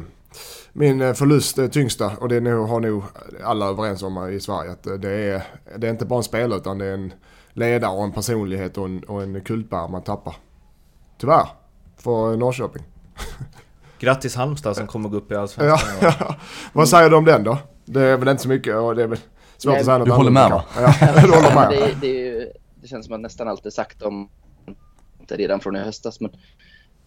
min 0.73 1.01
eh, 1.01 1.13
förlust 1.15 1.59
eh, 1.59 1.67
tyngsta. 1.67 2.13
Och 2.21 2.29
det 2.29 2.37
är 2.37 2.41
nog, 2.41 2.69
har 2.69 2.81
nog 2.81 3.03
alla 3.45 3.67
överens 3.67 4.03
om 4.03 4.29
i 4.31 4.41
Sverige. 4.41 4.71
Att 4.71 4.87
eh, 4.87 4.95
det 4.95 5.11
är, 5.11 5.43
det 5.79 5.87
är 5.87 5.91
inte 5.91 6.07
bara 6.07 6.17
en 6.19 6.23
spelare 6.23 6.59
utan 6.59 6.79
det 6.79 6.87
är 6.87 6.95
en 6.95 7.13
ledare 7.53 7.91
och 7.97 8.05
en 8.05 8.13
personlighet 8.13 8.79
och 8.79 8.85
en, 8.85 9.03
och 9.05 9.23
en 9.23 9.41
kultbärare 9.41 9.89
man 9.91 10.03
tappar. 10.03 10.37
Tyvärr. 11.19 11.49
För 11.97 12.37
Norrköping. 12.37 12.83
Grattis 13.99 14.37
Halmstad 14.37 14.77
som 14.77 14.87
kommer 14.87 15.09
gå 15.09 15.17
upp 15.17 15.31
i 15.31 15.35
Ja, 15.35 15.41
Allsvenskan. 15.41 16.13
ja. 16.21 16.37
Vad 16.73 16.89
säger 16.89 17.11
du 17.11 17.17
om 17.17 17.25
den 17.25 17.45
då? 17.45 17.59
Det 17.85 18.03
är 18.03 18.17
väl 18.17 18.29
inte 18.29 18.43
så 18.43 18.49
mycket 18.49 18.77
och 18.77 18.95
det 18.97 19.03
är 19.03 19.07
väl 19.07 19.19
svårt 19.57 19.73
Nej, 19.73 19.81
att 19.81 19.85
säga 19.87 19.99
något 19.99 20.07
du 20.07 20.13
håller 20.13 20.31
med, 20.31 20.49
kanske. 20.75 21.05
Ja, 21.05 21.13
du 21.23 21.31
håller 21.33 21.49
Ja, 21.51 21.55
med. 21.55 21.71
det, 21.71 21.95
det, 22.01 22.07
är 22.07 22.25
ju, 22.41 22.51
det 22.83 22.89
känns 22.89 23.07
som 23.07 23.15
att 23.15 23.21
nästan 23.21 23.49
allt 23.49 23.67
är 23.67 23.71
sagt 23.71 24.03
om 24.03 24.29
det 25.29 25.37
redan 25.37 25.61
från 25.61 25.77
i 25.77 25.79
höstas. 25.79 26.21
Men 26.21 26.31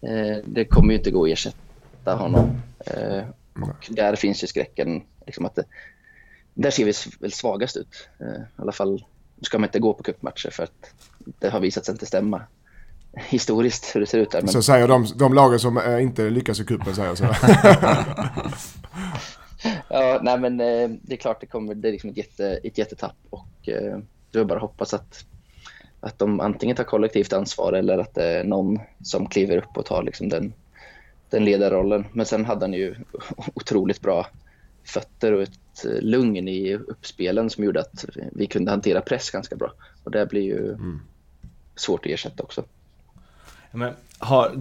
eh, 0.02 0.36
det 0.46 0.64
kommer 0.64 0.92
ju 0.92 0.98
inte 0.98 1.10
gå 1.10 1.24
att 1.24 1.30
ersätta 1.30 1.56
honom. 2.14 2.62
Eh, 2.86 3.22
och 3.62 3.88
där 3.88 4.16
finns 4.16 4.42
ju 4.42 4.46
skräcken. 4.46 5.02
Liksom 5.26 5.46
att 5.46 5.54
det, 5.54 5.64
där 6.54 6.70
ser 6.70 6.84
vi 6.84 6.92
väl 7.20 7.32
svagast 7.32 7.76
ut. 7.76 8.08
Eh, 8.20 8.40
I 8.42 8.46
alla 8.56 8.72
fall 8.72 9.04
ska 9.42 9.58
man 9.58 9.68
inte 9.68 9.78
gå 9.78 9.94
på 9.94 10.02
cupmatcher 10.02 10.50
för 10.50 10.62
att 10.62 10.94
det 11.38 11.48
har 11.48 11.60
visat 11.60 11.84
sig 11.84 11.92
inte 11.92 12.06
stämma 12.06 12.42
historiskt 13.28 13.94
hur 13.94 14.00
det 14.00 14.06
ser 14.06 14.18
ut 14.18 14.30
där. 14.30 14.42
Men, 14.42 14.48
Så 14.48 14.62
säger 14.62 14.88
de, 14.88 15.06
de 15.16 15.34
lagen 15.34 15.60
som 15.60 15.78
eh, 15.78 16.02
inte 16.02 16.30
lyckas 16.30 16.60
i 16.60 16.64
cupen 16.64 16.94
säger 16.94 17.14
så. 17.14 17.24
Ja, 19.88 20.20
nej 20.22 20.38
men 20.38 20.60
eh, 20.60 20.88
det 21.02 21.14
är 21.14 21.16
klart 21.16 21.40
det 21.40 21.46
kommer, 21.46 21.74
det 21.74 21.88
är 21.88 21.92
liksom 21.92 22.10
ett, 22.10 22.16
jätte, 22.16 22.60
ett 22.64 22.78
jättetapp 22.78 23.16
och 23.30 23.68
eh, 23.68 23.98
det 24.30 24.38
är 24.38 24.44
bara 24.44 24.54
att 24.54 24.62
hoppas 24.62 24.94
att, 24.94 25.24
att 26.00 26.18
de 26.18 26.40
antingen 26.40 26.76
tar 26.76 26.84
kollektivt 26.84 27.32
ansvar 27.32 27.72
eller 27.72 27.98
att 27.98 28.14
det 28.14 28.24
är 28.24 28.44
någon 28.44 28.78
som 29.02 29.26
kliver 29.26 29.56
upp 29.56 29.76
och 29.76 29.86
tar 29.86 30.02
liksom 30.02 30.28
den, 30.28 30.52
den 31.30 31.44
ledarrollen. 31.44 32.04
Men 32.12 32.26
sen 32.26 32.44
hade 32.44 32.60
han 32.60 32.72
ju 32.72 32.94
otroligt 33.54 34.00
bra 34.00 34.26
fötter 34.84 35.32
och 35.32 35.42
ett 35.42 35.84
eh, 35.84 36.00
lugn 36.00 36.48
i 36.48 36.74
uppspelen 36.74 37.50
som 37.50 37.64
gjorde 37.64 37.80
att 37.80 38.04
vi 38.32 38.46
kunde 38.46 38.70
hantera 38.70 39.00
press 39.00 39.30
ganska 39.30 39.56
bra. 39.56 39.72
Och 40.04 40.10
det 40.10 40.26
blir 40.26 40.42
ju 40.42 40.76
svårt 41.76 42.06
att 42.06 42.12
ersätta 42.12 42.42
också. 42.42 42.64
Men 43.72 43.92
har, 44.18 44.52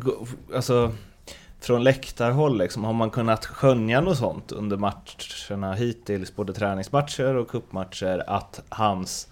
alltså, 0.56 0.92
från 1.60 1.84
läktarhåll 1.84 2.58
liksom, 2.58 2.84
har 2.84 2.94
man 2.94 3.10
kunnat 3.10 3.46
skönja 3.46 4.02
något 4.02 4.18
sånt 4.18 4.52
under 4.52 4.78
matcherna 4.78 5.74
hittills, 5.74 6.36
både 6.36 6.54
träningsmatcher 6.54 7.36
och 7.36 7.50
cupmatcher, 7.50 8.24
att 8.28 8.62
hans 8.70 9.28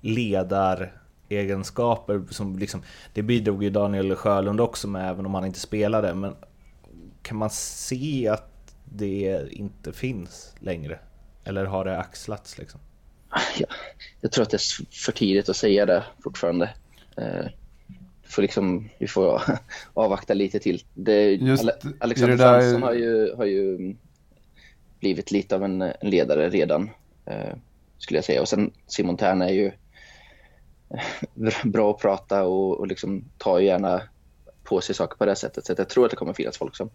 ledaregenskaper, 0.00 2.22
som 2.30 2.58
liksom, 2.58 2.82
det 3.12 3.22
bidrog 3.22 3.62
ju 3.62 3.70
Daniel 3.70 4.14
Sjölund 4.14 4.60
också 4.60 4.88
med, 4.88 5.10
även 5.10 5.26
om 5.26 5.34
han 5.34 5.44
inte 5.44 5.60
spelade, 5.60 6.14
men 6.14 6.34
kan 7.28 7.36
man 7.36 7.50
se 7.50 8.28
att 8.28 8.74
det 8.84 9.46
inte 9.50 9.92
finns 9.92 10.54
längre? 10.60 10.98
Eller 11.44 11.64
har 11.64 11.84
det 11.84 11.98
axlats 11.98 12.58
liksom? 12.58 12.80
Ja, 13.58 13.66
jag 14.20 14.32
tror 14.32 14.42
att 14.42 14.50
det 14.50 14.56
är 14.56 14.94
för 15.04 15.12
tidigt 15.12 15.48
att 15.48 15.56
säga 15.56 15.86
det 15.86 16.04
fortfarande. 16.24 16.70
Eh, 17.16 17.46
får 18.24 18.42
liksom, 18.42 18.88
vi 18.98 19.06
får 19.06 19.42
avvakta 19.94 20.34
lite 20.34 20.58
till. 20.58 20.84
Det, 20.94 21.30
Just 21.34 21.62
Ale- 21.64 21.92
Alexander 22.00 22.36
det 22.36 22.42
där- 22.44 22.60
Fransson 22.60 22.82
har 22.82 22.92
ju, 22.94 23.34
har 23.34 23.44
ju 23.44 23.94
blivit 25.00 25.30
lite 25.30 25.54
av 25.54 25.64
en, 25.64 25.82
en 25.82 25.92
ledare 26.10 26.50
redan, 26.50 26.90
eh, 27.26 27.54
skulle 27.98 28.18
jag 28.18 28.24
säga. 28.24 28.40
Och 28.40 28.48
sen 28.48 28.72
Simon 28.86 29.16
Tern 29.16 29.42
är 29.42 29.52
ju 29.52 29.72
eh, 30.90 31.64
bra 31.64 31.90
att 31.90 31.98
prata 32.00 32.44
och, 32.44 32.78
och 32.78 32.86
liksom 32.86 33.24
tar 33.38 33.58
gärna 33.58 34.02
på 34.64 34.80
sig 34.80 34.94
saker 34.94 35.16
på 35.16 35.26
det 35.26 35.36
sättet. 35.36 35.66
Så 35.66 35.74
jag 35.78 35.88
tror 35.88 36.04
att 36.04 36.10
det 36.10 36.16
kommer 36.16 36.32
finnas 36.32 36.58
folk 36.58 36.76
som, 36.76 36.90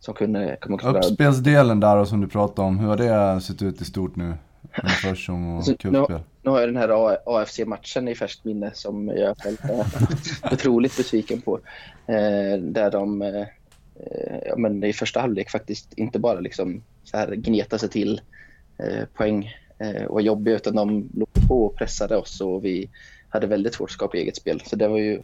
som 0.00 0.14
kunde, 0.14 0.56
kommer 0.60 0.78
kunna 0.78 0.98
Uppspelsdelen 0.98 1.80
där 1.80 1.96
och 1.96 2.08
som 2.08 2.20
du 2.20 2.28
pratade 2.28 2.68
om, 2.68 2.78
hur 2.78 2.88
har 2.88 2.96
det 2.96 3.40
sett 3.40 3.62
ut 3.62 3.80
i 3.80 3.84
stort 3.84 4.16
nu? 4.16 4.34
Försäsong 5.02 5.50
och 5.50 5.56
Alltså, 5.56 5.76
cupspel? 5.76 6.20
Nu 6.42 6.50
har 6.50 6.60
jag 6.60 6.68
den 6.68 6.76
här 6.76 7.18
AFC-matchen 7.26 8.08
i 8.08 8.14
färskt 8.14 8.44
minne 8.44 8.70
som 8.74 9.08
jag 9.08 9.46
är 9.46 9.56
otroligt 10.52 10.96
besviken 10.96 11.40
på. 11.40 11.60
Eh, 12.06 12.58
där 12.60 12.90
de 12.90 13.22
eh, 13.22 13.46
ja, 14.46 14.56
men 14.56 14.84
i 14.84 14.92
första 14.92 15.20
halvlek 15.20 15.50
faktiskt 15.50 15.92
inte 15.92 16.18
bara 16.18 16.40
liksom 16.40 16.82
så 17.04 17.16
här 17.16 17.34
gneta 17.34 17.78
sig 17.78 17.88
till 17.88 18.20
eh, 18.78 19.04
poäng 19.14 19.54
eh, 19.78 20.04
och 20.04 20.22
jobbiga 20.22 20.56
utan 20.56 20.74
de 20.74 21.08
låg 21.14 21.48
på 21.48 21.66
och 21.66 21.76
pressade 21.76 22.16
oss 22.16 22.40
och 22.40 22.64
vi 22.64 22.90
hade 23.28 23.46
väldigt 23.46 23.74
svårt 23.74 23.90
att 23.90 23.94
skapa 23.94 24.16
eget 24.16 24.36
spel. 24.36 24.62
Så 24.66 24.76
det 24.76 24.88
var 24.88 24.98
ju 24.98 25.22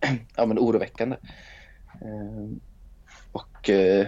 ja, 0.36 0.46
men 0.46 0.58
oroväckande. 0.58 1.16
Och 3.32 3.70
eh, 3.70 4.06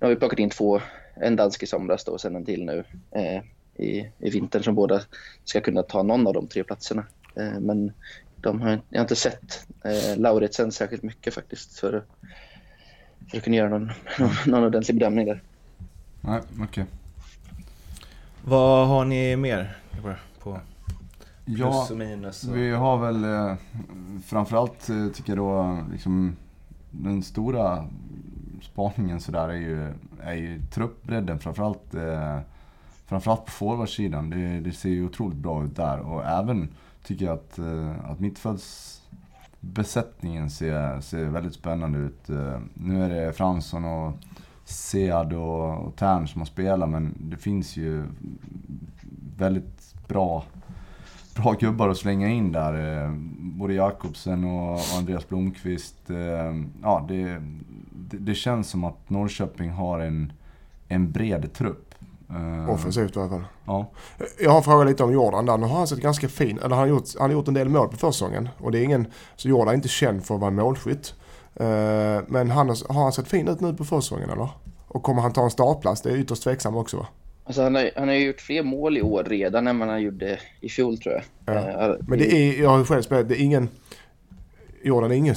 nu 0.00 0.06
har 0.06 0.08
vi 0.08 0.16
plockat 0.16 0.38
in 0.38 0.50
två 0.50 0.80
en 1.14 1.36
dansk 1.36 1.62
i 1.62 1.66
somras 1.66 2.04
då, 2.04 2.12
och 2.12 2.20
sen 2.20 2.36
en 2.36 2.44
till 2.44 2.64
nu 2.64 2.84
eh, 3.10 3.42
i, 3.74 4.10
i 4.18 4.30
vintern 4.30 4.62
som 4.62 4.74
båda 4.74 5.00
ska 5.44 5.60
kunna 5.60 5.82
ta 5.82 6.02
någon 6.02 6.26
av 6.26 6.34
de 6.34 6.46
tre 6.46 6.64
platserna. 6.64 7.04
Eh, 7.36 7.60
men 7.60 7.92
de 8.36 8.60
har, 8.60 8.80
jag 8.88 8.98
har 8.98 9.04
inte 9.04 9.16
sett 9.16 9.66
eh, 9.84 10.16
Lauritsen 10.16 10.72
särskilt 10.72 11.02
mycket 11.02 11.34
faktiskt 11.34 11.78
för, 11.78 12.04
för 13.30 13.38
att 13.38 13.44
kunna 13.44 13.56
göra 13.56 13.68
någon, 13.68 13.90
någon, 14.18 14.30
någon 14.46 14.64
ordentlig 14.64 14.98
bedömning 14.98 15.26
där. 15.26 15.42
Nej, 16.20 16.40
okej. 16.62 16.84
Vad 18.44 18.88
har 18.88 19.04
ni 19.04 19.36
mer 19.36 19.76
på 20.38 20.60
plus 21.44 21.58
Ja, 21.58 21.88
och 21.90 21.96
minus? 21.96 22.44
Och... 22.44 22.56
vi 22.56 22.70
har 22.70 22.98
väl 22.98 23.24
eh, 23.24 23.54
framförallt 24.26 24.88
eh, 24.88 25.08
tycker 25.08 25.36
jag 25.36 25.38
då 25.38 25.78
liksom 25.92 26.36
den 26.90 27.22
stora 27.22 27.88
spaningen 28.64 29.20
sådär 29.20 29.48
är 29.48 29.54
ju, 29.54 29.92
är 30.20 30.34
ju 30.34 30.62
truppbredden 30.70 31.38
framförallt. 31.38 31.94
Eh, 31.94 32.38
framförallt 33.06 33.44
på 33.44 33.50
forwardsidan. 33.50 34.30
Det, 34.30 34.60
det 34.60 34.72
ser 34.72 34.88
ju 34.88 35.04
otroligt 35.04 35.38
bra 35.38 35.64
ut 35.64 35.76
där 35.76 35.98
och 35.98 36.24
även 36.24 36.68
tycker 37.04 37.24
jag 37.24 37.34
att, 37.34 37.58
eh, 37.58 38.10
att 38.10 38.20
mittfältsbesättningen 38.20 40.50
ser, 40.50 41.00
ser 41.00 41.24
väldigt 41.24 41.54
spännande 41.54 41.98
ut. 41.98 42.30
Eh, 42.30 42.58
nu 42.74 43.04
är 43.04 43.08
det 43.08 43.32
Fransson 43.32 43.84
och 43.84 44.12
Sead 44.64 45.32
och, 45.32 45.86
och 45.86 45.96
Tern 45.96 46.28
som 46.28 46.40
har 46.40 46.46
spelat 46.46 46.88
men 46.88 47.14
det 47.18 47.36
finns 47.36 47.76
ju 47.76 48.04
väldigt 49.36 49.94
bra, 50.08 50.44
bra 51.36 51.52
gubbar 51.52 51.88
att 51.88 51.96
slänga 51.96 52.28
in 52.28 52.52
där. 52.52 53.04
Eh, 53.04 53.12
både 53.38 53.74
Jakobsen 53.74 54.44
och, 54.44 54.78
Andreas 54.98 55.28
Blomqvist. 55.28 56.10
Eh, 56.10 56.54
ja, 56.82 57.04
det, 57.08 57.42
det, 58.10 58.34
känns 58.34 58.70
som 58.70 58.84
att 58.84 59.10
Norrköping 59.10 59.70
har 59.70 60.00
en, 60.00 60.32
en 60.88 61.12
bred 61.12 61.52
trupp. 61.52 61.94
Eh, 62.30 62.70
Offensivt 62.70 63.16
i 63.16 63.18
alla 63.18 63.28
fall. 63.28 63.44
Ja. 63.66 63.90
Jag 64.40 64.50
har 64.50 64.56
en 64.56 64.62
fråga 64.62 64.84
lite 64.84 65.04
om 65.04 65.12
Jordan 65.12 65.46
där. 65.46 65.58
Nu 65.58 65.66
har 65.66 65.78
han 65.78 65.86
sett 65.86 65.98
ganska 66.00 66.28
fin, 66.28 66.58
eller 66.58 66.76
han 66.76 66.78
har 66.78 66.86
gjort, 66.86 67.04
han 67.18 67.30
har 67.30 67.36
gjort 67.36 67.48
en 67.48 67.54
del 67.54 67.68
mål 67.68 67.88
på 67.88 67.96
försäsongen. 67.96 68.48
Och 68.58 68.72
det 68.72 68.78
är 68.78 68.84
ingen, 68.84 69.06
så 69.36 69.48
Jordan 69.48 69.68
är 69.68 69.74
inte 69.74 69.88
känd 69.88 70.24
för 70.24 70.34
att 70.34 70.40
vara 70.40 70.50
målskytt. 70.50 71.14
Eh, 71.54 71.66
Men 72.28 72.50
han 72.50 72.68
har, 72.68 72.92
han 72.94 73.12
sett 73.12 73.28
fin 73.28 73.48
ut 73.48 73.60
nu 73.60 73.74
på 73.74 73.84
försäsongen 73.84 74.30
eller? 74.30 74.48
Och 74.88 75.02
kommer 75.02 75.22
han 75.22 75.32
ta 75.32 75.44
en 75.44 75.50
startplats? 75.50 76.02
Det 76.02 76.10
är 76.10 76.16
ytterst 76.16 76.42
tveksam 76.42 76.76
också 76.76 76.96
va? 76.96 77.06
Alltså 77.44 77.62
han, 77.62 77.74
har, 77.74 77.90
han 77.96 78.08
har 78.08 78.14
gjort 78.14 78.40
fler 78.40 78.62
mål 78.62 78.98
i 78.98 79.02
år 79.02 79.24
redan 79.24 79.66
än 79.66 79.78
vad 79.78 79.88
han 79.88 80.02
gjorde 80.02 80.38
i 80.60 80.68
fjol 80.68 80.98
tror 80.98 81.14
jag. 81.14 81.22
Ja. 81.56 81.86
Eh, 81.86 81.94
Men 82.00 82.18
det 82.18 82.32
är, 82.34 82.62
jag 82.62 82.70
har 82.70 82.78
ju 82.78 82.84
själv 82.84 83.02
spelat, 83.02 83.28
det 83.28 83.40
är 83.40 83.44
ingen... 83.44 83.68
Jordan 84.82 85.12
är 85.12 85.16
ingen 85.16 85.34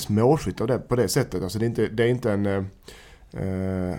av 0.62 0.67
det, 0.67 0.79
på 0.79 0.95
det 0.95 1.07
sättet. 1.07 1.43
Alltså 1.43 1.59
det 1.59 1.65
är 1.65 1.67
inte, 1.67 1.88
det 1.88 2.03
är 2.03 2.07
inte 2.07 2.31
en... 2.31 2.45
Eh, 2.45 2.63
eh, 3.43 3.95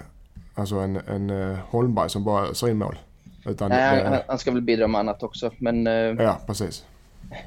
alltså 0.55 0.77
en, 0.77 0.97
en 0.97 1.31
eh, 1.31 1.59
Holmberg 1.71 2.11
som 2.11 2.25
bara 2.25 2.47
öser 2.47 2.69
in 2.69 2.79
mål. 2.79 2.99
Utan 3.47 3.71
Nej, 3.71 4.03
det, 4.03 4.09
han, 4.09 4.19
han 4.29 4.39
ska 4.39 4.51
väl 4.51 4.63
bidra 4.63 4.89
med 4.89 4.99
annat 4.99 5.23
också. 5.23 5.51
Men 5.59 5.87
eh, 5.87 5.93
Ja, 5.93 6.39
precis. 6.47 6.85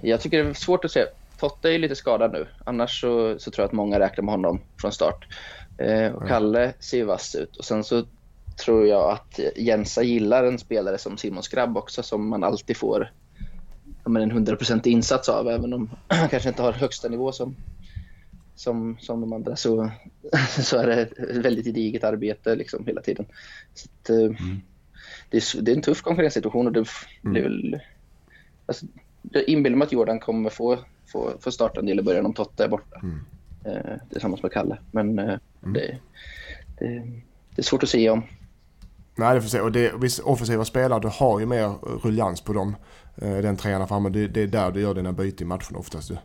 jag 0.02 0.22
tycker 0.22 0.44
det 0.44 0.50
är 0.50 0.54
svårt 0.54 0.86
att 0.86 0.92
se. 0.92 1.06
Totte 1.40 1.70
är 1.70 1.80
lite 1.80 1.96
skadad 1.96 2.32
nu. 2.32 2.48
Annars 2.66 3.02
så, 3.02 3.40
så 3.40 3.52
tror 3.52 3.64
jag 3.64 3.68
att 3.68 3.74
många 3.74 4.00
räknar 4.00 4.24
med 4.24 4.34
honom 4.34 4.60
från 4.82 4.92
start. 4.92 5.28
Eh, 5.78 6.12
och 6.12 6.28
Kalle 6.28 6.74
ser 6.80 6.98
ju 6.98 7.04
vass 7.04 7.36
ut. 7.36 7.58
Och 7.58 7.66
sen 7.66 7.84
så 7.84 8.04
tror 8.58 8.88
jag 8.88 9.12
att 9.12 9.40
Jensa 9.56 10.04
gillar 10.04 10.44
en 10.44 10.60
spelare 10.60 10.98
som 10.98 11.18
Simon 11.18 11.44
Skrabb 11.44 11.78
också 11.78 12.04
som 12.04 12.30
man 12.30 12.44
alltid 12.44 12.78
får 12.78 13.12
men 14.10 14.22
en 14.22 14.48
100% 14.48 14.88
insats 14.88 15.30
av. 15.30 15.48
Även 15.48 15.74
om 15.74 15.90
han 16.08 16.30
kanske 16.30 16.50
inte 16.50 16.62
har 16.62 16.72
högsta 16.72 17.10
nivå 17.10 17.32
som, 17.32 17.56
som, 18.58 18.98
som 19.00 19.22
de 19.22 19.34
andra 19.34 19.56
så, 19.56 19.92
så 20.50 20.78
är 20.78 20.88
det 20.88 21.02
ett 21.02 21.46
väldigt 21.46 21.66
gediget 21.66 22.04
arbete 22.04 22.56
liksom 22.56 22.86
hela 22.86 23.02
tiden. 23.02 23.26
Att, 23.74 24.10
eh, 24.10 24.30
det, 25.30 25.38
är, 25.38 25.62
det 25.62 25.72
är 25.72 25.76
en 25.76 25.82
tuff 25.82 26.02
konkurrenssituation 26.02 26.68
och 26.68 26.74
det, 26.74 26.86
det 27.22 27.40
är 27.40 27.44
väl... 27.44 27.80
Alltså, 28.66 28.86
jag 29.32 29.44
inbillar 29.44 29.78
mig 29.78 29.86
att 29.86 29.92
Jordan 29.92 30.20
kommer 30.20 30.50
få, 30.50 30.80
få, 31.06 31.34
få 31.40 31.52
starta 31.52 31.80
en 31.80 31.86
del 31.86 32.00
i 32.00 32.04
början 32.04 32.26
om 32.26 32.34
Totte 32.34 32.64
är 32.64 32.68
borta. 32.68 33.02
Eh, 33.66 33.96
tillsammans 34.10 34.44
med 34.44 34.52
Kalle. 34.52 34.78
Men 34.92 35.20
eh, 35.20 35.40
det, 35.60 35.98
det, 36.80 37.04
det 37.56 37.62
är 37.62 37.64
svårt 37.64 37.84
att 37.84 37.90
säga 37.90 38.14
om. 38.14 38.24
Nej, 39.16 39.36
det 39.36 39.42
får 39.42 39.50
se. 39.50 39.62
Och 39.62 39.72
det, 39.72 39.94
vissa 40.02 40.24
offensiva 40.24 40.66
spelare, 40.66 41.00
du 41.00 41.08
har 41.08 41.40
ju 41.40 41.46
mer 41.46 41.68
ruljans 42.04 42.42
på 42.42 42.54
dem. 42.54 42.76
Eh, 43.16 43.38
den 43.38 43.56
där 43.56 43.86
framme, 43.86 44.10
det, 44.10 44.28
det 44.28 44.42
är 44.42 44.48
där 44.48 44.72
du 44.72 44.82
gör 44.82 44.94
dina 44.94 45.12
byten 45.12 45.48
i 45.48 45.48
matchen 45.48 45.76
oftast. 45.76 46.10
Du, 46.10 46.18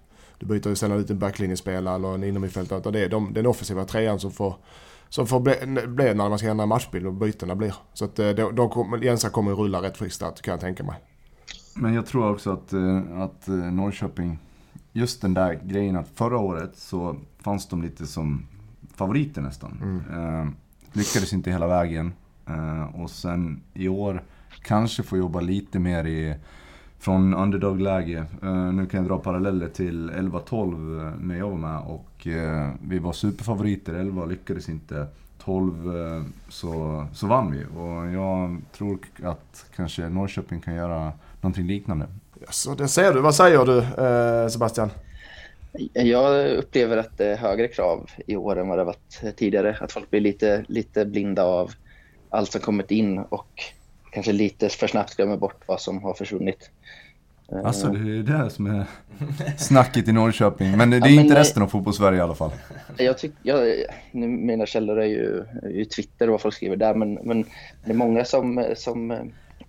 du 0.43 0.49
byter 0.49 0.69
ju 0.69 0.77
sällan 0.77 0.99
ut 0.99 1.11
en 1.11 1.19
backlinjespelare 1.19 1.95
eller 1.95 2.15
en 2.15 2.25
innermittfältare. 2.25 2.79
Utan 2.79 2.93
det 2.93 3.05
är 3.05 3.09
de, 3.09 3.35
den 3.35 3.47
offensiva 3.47 3.85
trean 3.85 4.21
som 4.21 4.31
får, 4.31 4.57
som 5.09 5.27
får 5.27 5.41
bli, 5.41 5.55
bli 5.87 6.15
när 6.15 6.29
man 6.29 6.39
ska 6.39 6.49
ändra 6.49 6.67
matchbild 6.67 7.07
och 7.07 7.13
bytena 7.13 7.55
blir. 7.55 7.75
Så 7.93 8.05
att 8.05 8.19
eh, 8.19 8.31
de, 8.31 8.57
de 8.57 8.69
kommer, 8.71 8.99
Jensa 8.99 9.31
kommer 9.31 9.53
rulla 9.53 9.83
rätt 9.83 9.97
friskt 9.97 10.21
där, 10.21 10.31
kan 10.31 10.53
jag 10.53 10.61
tänka 10.61 10.85
mig. 10.85 10.97
Men 11.75 11.95
jag 11.95 12.07
tror 12.07 12.31
också 12.31 12.53
att, 12.53 12.73
eh, 12.73 13.21
att 13.21 13.49
eh, 13.49 13.55
Norrköping, 13.55 14.39
just 14.93 15.23
den 15.23 15.35
där 15.35 15.61
grejen 15.65 15.97
att 15.97 16.09
förra 16.15 16.39
året 16.39 16.77
så 16.77 17.17
fanns 17.39 17.69
de 17.69 17.83
lite 17.83 18.07
som 18.07 18.47
favoriter 18.95 19.43
nästan. 19.43 20.03
Eh, 20.11 20.49
lyckades 20.99 21.33
inte 21.33 21.51
hela 21.51 21.67
vägen. 21.67 22.13
Eh, 22.49 23.01
och 23.01 23.11
sen 23.11 23.63
i 23.75 23.89
år 23.89 24.25
kanske 24.63 25.03
få 25.03 25.17
jobba 25.17 25.41
lite 25.41 25.79
mer 25.79 26.05
i, 26.05 26.35
från 27.03 27.35
underdog-läge. 27.35 28.25
Eh, 28.43 28.73
nu 28.73 28.87
kan 28.87 29.01
jag 29.01 29.09
dra 29.09 29.19
paralleller 29.19 29.69
till 29.69 30.11
11-12 30.11 31.07
eh, 31.07 31.21
när 31.21 31.39
jag 31.39 31.49
var 31.49 31.57
med 31.57 31.81
och 31.81 32.27
eh, 32.27 32.71
vi 32.89 32.99
var 32.99 33.13
superfavoriter. 33.13 33.95
11 33.95 34.27
lyckades 34.27 34.69
inte. 34.69 35.07
12 35.45 35.97
eh, 35.97 36.23
så, 36.49 37.07
så 37.15 37.27
vann 37.27 37.53
vi 37.53 37.65
och 37.65 38.07
jag 38.07 38.57
tror 38.77 38.99
att 39.23 39.67
kanske 39.77 40.09
Norrköping 40.09 40.61
kan 40.61 40.75
göra 40.75 41.13
någonting 41.41 41.67
liknande. 41.67 42.07
Så 42.51 42.75
det 42.75 42.89
ser 42.89 43.13
du. 43.13 43.21
Vad 43.21 43.35
säger 43.35 43.65
du 43.65 44.51
Sebastian? 44.51 44.91
Jag 45.93 46.51
upplever 46.57 46.97
att 46.97 47.19
det 47.19 47.27
är 47.27 47.37
högre 47.37 47.69
krav 47.69 48.11
i 48.27 48.37
år 48.37 48.59
än 48.59 48.69
vad 48.69 48.79
det 48.79 48.85
varit 48.85 49.37
tidigare. 49.37 49.77
Att 49.81 49.93
folk 49.93 50.11
blir 50.11 50.21
lite, 50.21 50.65
lite 50.69 51.05
blinda 51.05 51.45
av 51.45 51.71
allt 52.31 52.53
som 52.53 52.61
kommit 52.61 52.91
in 52.91 53.19
och 53.19 53.63
kanske 54.13 54.33
lite 54.33 54.69
för 54.69 54.87
snabbt 54.87 55.17
glömmer 55.17 55.37
bort 55.37 55.61
vad 55.67 55.81
som 55.81 56.03
har 56.03 56.15
försvunnit. 56.15 56.71
Eh, 57.53 57.59
Alltså 57.65 57.87
det 57.89 57.99
är 58.19 58.45
det 58.45 58.51
som 58.51 58.67
är 58.67 58.85
snacket 59.59 60.09
i 60.09 60.13
Norrköping. 60.13 60.77
Men 60.77 60.91
det 60.91 60.97
är 60.97 60.99
Ja, 60.99 61.05
men 61.05 61.15
inte 61.15 61.35
nej. 61.35 61.41
resten 61.41 61.63
av 61.63 61.67
fotbollssverige 61.69 62.19
i 62.19 62.23
alla 62.23 62.35
fall. 62.35 62.51
Jag 62.97 63.19
tyck, 63.19 63.33
jag, 63.43 63.59
nu, 64.11 64.29
mina 64.29 64.67
källor 64.67 65.01
är 65.01 65.07
ju, 65.07 65.45
är 65.63 65.69
ju 65.69 65.85
Twitter 65.85 66.27
och 66.27 66.33
vad 66.33 66.41
folk 66.41 66.55
skriver 66.55 66.77
där, 66.77 66.95
men, 66.95 67.15
men 67.15 67.45
det 67.85 67.91
är 67.91 67.95
många 67.95 68.25
som... 68.25 68.65
som 68.77 69.07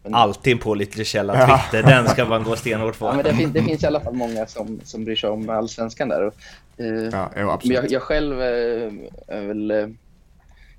men, 0.05 0.13
Alltid 0.13 0.53
en 0.53 0.59
pålitlig 0.59 1.07
källa, 1.07 1.33
Twitter. 1.47 1.87
Den 1.89 2.07
ska 2.07 2.25
man 2.25 2.43
gå 2.43 2.55
stenhårt 2.55 2.99
på. 2.99 3.05
ja, 3.05 3.13
men 3.13 3.23
det, 3.25 3.33
fin, 3.33 3.53
det 3.53 3.61
finns 3.63 3.83
i 3.83 3.87
alla 3.87 3.99
fall 3.99 4.13
många 4.13 4.45
som, 4.45 4.79
som 4.83 5.05
bryr 5.05 5.15
sig 5.15 5.29
om 5.29 5.49
allsvenskan 5.49 6.09
där. 6.09 6.21
Och, 6.27 6.33
eh, 6.77 6.85
Ja, 7.11 7.29
jo, 7.35 7.41
Men 7.41 7.49
absolut. 7.49 7.75
jag, 7.77 7.91
jag 7.91 8.01
själv 8.01 8.41
eh, 8.41 8.91
är 9.27 9.41
väl... 9.47 9.71
eh, 9.71 9.87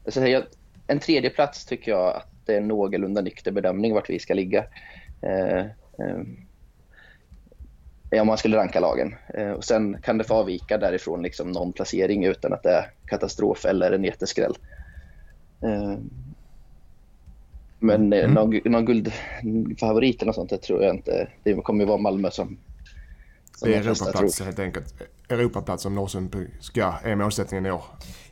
Jag 0.04 0.12
säga, 0.14 0.42
en 0.87 0.99
tredje 0.99 1.30
plats 1.30 1.64
tycker 1.66 1.90
jag 1.92 2.16
att 2.16 2.26
det 2.47 2.55
är 2.55 2.59
en 2.59 2.69
någorlunda 2.69 3.21
nykter 3.21 3.53
bedömning 3.53 3.95
vart 3.95 4.11
vi 4.11 4.19
ska 4.19 4.35
ligga. 4.35 4.65
Eh, 5.23 5.59
eh, 5.61 6.21
om 8.21 8.27
man 8.27 8.39
skulle 8.39 8.57
ranka 8.57 8.81
lagen. 8.81 9.15
Eh, 9.35 9.51
och 9.51 9.65
sen 9.65 9.99
kan 10.03 10.19
det 10.19 10.25
få 10.25 10.35
avvika 10.35 10.79
därifrån 10.79 11.23
liksom 11.23 11.53
någon 11.53 11.73
placering 11.73 12.25
utan 12.25 12.53
att 12.53 12.63
det 12.63 12.71
är 12.71 12.91
katastrof 13.07 13.65
eller 13.65 13.93
en 13.93 14.05
jätteskräll. 14.05 14.55
Eh, 15.63 15.99
men 17.79 18.13
eh, 18.13 18.31
någon, 18.31 18.61
någon 18.65 18.85
guldfavorit 18.85 20.23
eller 20.23 20.27
något 20.27 20.37
sånt, 20.37 20.51
det 20.51 20.59
tror 20.59 20.83
jag 20.83 20.95
inte. 20.95 21.29
Det 21.43 21.55
kommer 21.55 21.81
ju 21.81 21.89
vara 21.89 21.99
Malmö 21.99 22.31
som 22.31 22.59
Det 23.63 23.75
är 23.75 23.81
Europaplats 23.81 24.41
helt 24.41 24.59
enkelt. 24.59 24.95
Europaplats 25.29 25.83
som 25.83 25.95
Norrköping 25.95 26.49
ska, 26.61 26.95
är 27.03 27.15
målsättningen 27.15 27.67
i 27.67 27.71
år. 27.71 27.83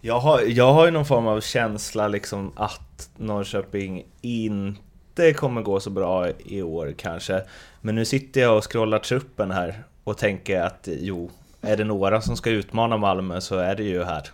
Jag 0.01 0.21
har, 0.21 0.41
jag 0.41 0.73
har 0.73 0.85
ju 0.85 0.91
någon 0.91 1.07
form 1.07 1.27
av 1.27 1.41
känsla 1.41 2.09
liksom 2.09 2.53
att 2.57 3.11
Norrköping 3.17 4.07
inte 4.21 5.33
kommer 5.33 5.63
gå 5.63 5.81
så 5.81 5.91
bra 5.91 6.29
i 6.39 6.63
år 6.63 6.95
kanske. 6.99 7.43
Men 7.81 7.95
nu 7.95 8.05
sitter 8.05 8.41
jag 8.41 8.57
och 8.57 8.73
scrollar 8.73 8.99
truppen 8.99 9.51
här 9.51 9.85
och 10.05 10.19
tänker 10.19 10.61
att 10.61 10.89
jo, 11.01 11.31
är 11.61 11.77
det 11.77 11.85
några 11.85 12.21
som 12.21 12.37
ska 12.37 12.51
utmana 12.51 12.97
Malmö 12.97 13.41
så 13.41 13.57
är 13.57 13.75
det 13.75 13.83
ju 13.83 14.05
här. 14.05 14.29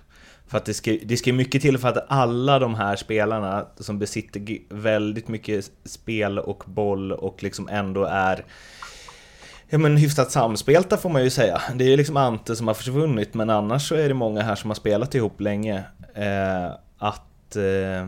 För 0.46 0.58
att 0.58 0.64
det 0.64 0.74
ska, 0.74 0.96
det 1.04 1.16
ska 1.16 1.32
mycket 1.32 1.62
till 1.62 1.78
för 1.78 1.88
att 1.88 2.06
alla 2.08 2.58
de 2.58 2.74
här 2.74 2.96
spelarna 2.96 3.66
som 3.76 3.98
besitter 3.98 4.58
väldigt 4.68 5.28
mycket 5.28 5.70
spel 5.84 6.38
och 6.38 6.64
boll 6.66 7.12
och 7.12 7.42
liksom 7.42 7.68
ändå 7.68 8.04
är 8.04 8.44
Ja 9.70 9.78
men 9.78 9.96
hyfsat 9.96 10.30
samspelta 10.32 10.96
får 10.96 11.10
man 11.10 11.24
ju 11.24 11.30
säga. 11.30 11.62
Det 11.74 11.84
är 11.84 11.88
ju 11.88 11.96
liksom 11.96 12.16
Ante 12.16 12.56
som 12.56 12.66
har 12.66 12.74
försvunnit 12.74 13.34
men 13.34 13.50
annars 13.50 13.88
så 13.88 13.94
är 13.94 14.08
det 14.08 14.14
många 14.14 14.42
här 14.42 14.54
som 14.54 14.70
har 14.70 14.74
spelat 14.74 15.14
ihop 15.14 15.40
länge. 15.40 15.84
Eh, 16.14 16.66
att, 16.98 17.56
eh, 17.56 18.06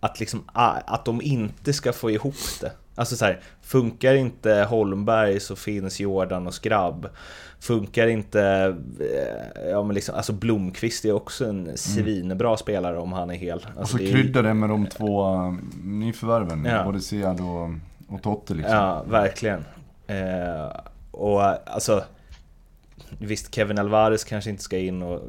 att 0.00 0.20
liksom, 0.20 0.44
att 0.52 1.04
de 1.04 1.22
inte 1.22 1.72
ska 1.72 1.92
få 1.92 2.10
ihop 2.10 2.34
det. 2.60 2.72
Alltså 2.94 3.16
så 3.16 3.24
här, 3.24 3.40
funkar 3.62 4.14
inte 4.14 4.66
Holmberg 4.70 5.40
så 5.40 5.56
finns 5.56 6.00
Jordan 6.00 6.46
och 6.46 6.54
Skrabb. 6.54 7.08
Funkar 7.60 8.06
inte, 8.06 8.42
eh, 9.00 9.68
ja 9.70 9.82
men 9.82 9.94
liksom, 9.94 10.14
alltså 10.14 10.32
Blomqvist 10.32 11.04
är 11.04 11.12
också 11.12 11.44
en 11.46 11.76
svinbra 11.76 12.56
spelare 12.56 12.98
om 12.98 13.12
han 13.12 13.30
är 13.30 13.34
hel. 13.34 13.58
Och 13.74 13.80
Alltså 13.80 13.96
så 13.96 14.02
det 14.02 14.10
krydda 14.10 14.42
det 14.42 14.54
med 14.54 14.68
de 14.68 14.86
två 14.86 15.34
nyförvärven, 15.84 16.64
Ja. 16.64 16.84
både 16.84 17.00
Sead 17.00 17.40
och, 17.40 17.70
och 18.14 18.22
Totte 18.22 18.54
liksom. 18.54 18.74
Ja, 18.74 19.02
verkligen. 19.08 19.64
Eh, 20.08 20.70
och 21.10 21.42
alltså... 21.72 22.04
Visst, 23.18 23.54
Kevin 23.54 23.78
Alvarez 23.78 24.24
kanske 24.24 24.50
inte 24.50 24.62
ska 24.62 24.78
in 24.78 25.02
och 25.02 25.20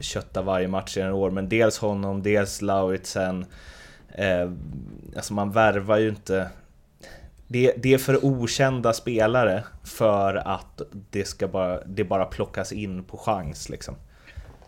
kötta 0.00 0.42
varje 0.42 0.68
match 0.68 0.96
i 0.96 1.00
en 1.00 1.12
år, 1.12 1.30
men 1.30 1.48
dels 1.48 1.78
honom, 1.78 2.22
dels 2.22 2.62
Lauritsen. 2.62 3.46
Eh, 4.08 4.50
alltså 5.16 5.34
man 5.34 5.50
värvar 5.50 5.98
ju 5.98 6.08
inte... 6.08 6.50
Det, 7.46 7.74
det 7.76 7.94
är 7.94 7.98
för 7.98 8.24
okända 8.24 8.92
spelare 8.92 9.64
för 9.84 10.34
att 10.36 10.82
det 11.10 11.24
ska 11.24 11.48
bara, 11.48 11.84
det 11.84 12.04
bara 12.04 12.24
plockas 12.24 12.72
in 12.72 13.04
på 13.04 13.16
chans 13.16 13.68
liksom. 13.68 13.94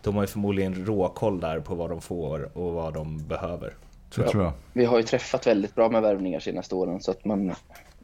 De 0.01 0.15
har 0.15 0.23
ju 0.23 0.27
förmodligen 0.27 0.85
råkoll 0.85 1.39
där 1.39 1.59
på 1.59 1.75
vad 1.75 1.89
de 1.89 2.01
får 2.01 2.57
och 2.57 2.73
vad 2.73 2.93
de 2.93 3.27
behöver. 3.27 3.73
Det 4.15 4.27
tror 4.27 4.43
jag. 4.43 4.53
Vi 4.73 4.85
har 4.85 4.97
ju 4.97 5.03
träffat 5.03 5.47
väldigt 5.47 5.75
bra 5.75 5.89
med 5.89 6.01
värvningar 6.01 6.39
senaste 6.39 6.75
åren 6.75 7.01
så 7.01 7.11
att 7.11 7.25
man 7.25 7.55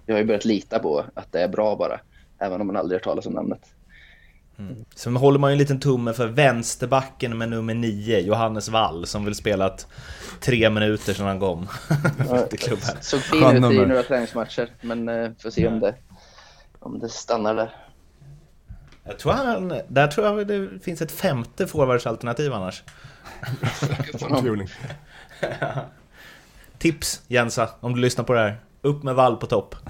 jag 0.10 0.16
har 0.16 0.20
ju 0.20 0.26
börjat 0.28 0.46
lita 0.46 0.80
på 0.80 1.06
att 1.14 1.32
det 1.32 1.42
är 1.42 1.48
bra 1.48 1.76
bara. 1.76 2.00
Även 2.40 2.62
om 2.62 2.68
man 2.68 2.76
aldrig 2.76 2.96
hört 2.96 3.04
talas 3.04 3.26
om 3.26 3.34
namnet. 3.34 3.62
Sen 4.96 5.16
håller 5.16 5.40
man 5.40 5.50
ju 5.50 5.54
en 5.54 5.58
liten 5.58 5.80
tumme 5.80 6.14
för 6.14 6.28
vänsterbacken 6.28 7.38
med 7.38 7.50
nummer 7.50 7.74
9, 7.74 8.20
Johannes 8.20 8.70
Wall, 8.70 9.06
som 9.06 9.26
vill 9.26 9.36
spelat 9.36 9.88
tre 10.40 10.70
minuter 10.70 11.14
sedan 11.14 11.26
han 11.26 11.40
kom 11.40 11.68
klubben. 12.58 12.96
Såg 13.02 13.22
fin 13.22 13.64
ut 13.64 13.72
i 13.72 13.86
några 13.86 14.04
träningsmatcher 14.04 14.70
men 14.82 15.10
eh, 15.10 15.32
får 15.42 15.50
se 15.50 15.68
om 15.68 15.80
det, 15.80 15.96
om 16.80 17.00
det 17.00 17.10
stannar 17.10 17.56
där. 17.56 17.76
Jag 19.04 19.20
tror 19.20 19.32
han, 19.32 19.74
där 19.88 20.08
tror 20.08 20.28
jag 20.28 20.48
det 20.48 20.84
finns 20.84 21.02
ett 21.02 21.12
femte 21.12 21.68
forwardsalternativ 21.68 22.54
annars. 22.54 22.84
Tips 26.78 27.22
Jensa, 27.28 27.70
om 27.80 27.96
du 27.96 28.02
lyssnar 28.02 28.26
på 28.26 28.34
det 28.34 28.40
här. 28.40 28.58
Upp 28.82 29.04
med 29.04 29.16
Wall 29.16 29.36
på 29.36 29.46
topp. 29.46 29.76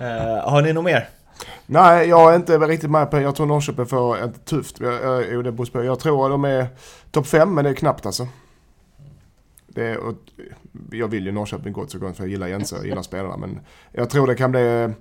Eh, 0.00 0.50
har 0.50 0.62
ni 0.62 0.72
något 0.72 0.84
mer? 0.84 1.08
Nej, 1.66 2.08
jag 2.08 2.32
är 2.32 2.36
inte 2.36 2.58
riktigt 2.58 2.90
med 2.90 3.10
på 3.10 3.16
det. 3.16 3.22
Jag 3.22 3.34
tror 3.36 3.46
Norrköping 3.46 3.86
får 3.86 4.24
ett 4.24 4.44
tufft. 4.44 4.80
Jag, 4.80 4.92
jag, 4.92 5.24
jo, 5.32 5.42
det 5.42 5.52
beror 5.52 5.66
på. 5.66 5.84
jag 5.84 5.98
tror 5.98 6.28
de 6.28 6.44
är 6.44 6.66
topp 7.10 7.26
fem, 7.26 7.54
men 7.54 7.64
det 7.64 7.70
är 7.70 7.74
knappt 7.74 8.06
alltså. 8.06 8.28
Det 9.66 9.86
är, 9.86 9.96
och, 9.96 10.14
jag 10.90 11.08
vill 11.08 11.26
ju 11.26 11.32
Norrköping 11.32 11.72
gott 11.72 11.90
så 11.90 11.98
gott 11.98 12.16
för 12.16 12.24
jag 12.24 12.30
gillar 12.30 12.46
Jense 12.46 12.76
och 12.76 12.86
gillar 12.86 13.02
spelarna. 13.02 13.36
Men 13.36 13.60
jag 13.92 14.10
tror 14.10 14.26
det 14.26 14.34
kan 14.34 14.50
bli... 14.50 14.94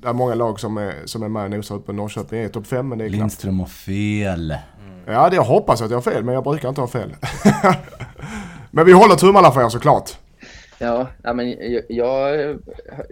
Det 0.00 0.08
är 0.08 0.12
många 0.12 0.34
lag 0.34 0.60
som 0.60 0.76
är, 0.76 0.94
som 1.04 1.22
är 1.22 1.28
med 1.28 1.44
och 1.44 1.50
nosar 1.50 1.78
på 1.78 1.92
Norrköping 1.92 2.40
är 2.40 2.48
topp 2.48 2.66
fem, 2.66 2.88
men 2.88 2.98
det 2.98 3.04
är 3.04 3.08
knappt. 3.08 3.20
Lindström 3.20 3.60
har 3.60 3.66
fel. 3.66 4.54
Ja, 5.06 5.30
det 5.30 5.36
jag 5.36 5.44
hoppas 5.44 5.82
att 5.82 5.90
jag 5.90 5.96
har 5.96 6.02
fel, 6.02 6.24
men 6.24 6.34
jag 6.34 6.44
brukar 6.44 6.68
inte 6.68 6.80
ha 6.80 6.88
fel. 6.88 7.16
men 8.70 8.86
vi 8.86 8.92
håller 8.92 9.14
tummarna 9.14 9.50
för 9.50 9.64
er 9.64 9.68
såklart. 9.68 10.10
Ja, 11.22 11.32
men 11.32 11.56
jag, 11.88 12.34
är 12.40 12.58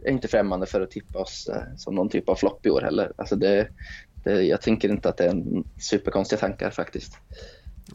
inte 0.08 0.28
främmande 0.28 0.66
för 0.66 0.80
att 0.80 0.90
tippa 0.90 1.18
oss 1.18 1.48
eh, 1.48 1.62
som 1.76 1.94
någon 1.94 2.08
typ 2.08 2.28
av 2.28 2.34
flopp 2.34 2.66
i 2.66 2.70
år 2.70 2.80
heller. 2.80 3.12
Alltså 3.16 3.36
det, 3.36 3.68
det, 4.24 4.42
jag 4.42 4.62
tänker 4.62 4.88
inte 4.88 5.08
att 5.08 5.16
det 5.16 5.24
är 5.24 5.30
en 5.30 5.64
superkonstiga 5.80 6.38
tankar 6.38 6.70
faktiskt. 6.70 7.18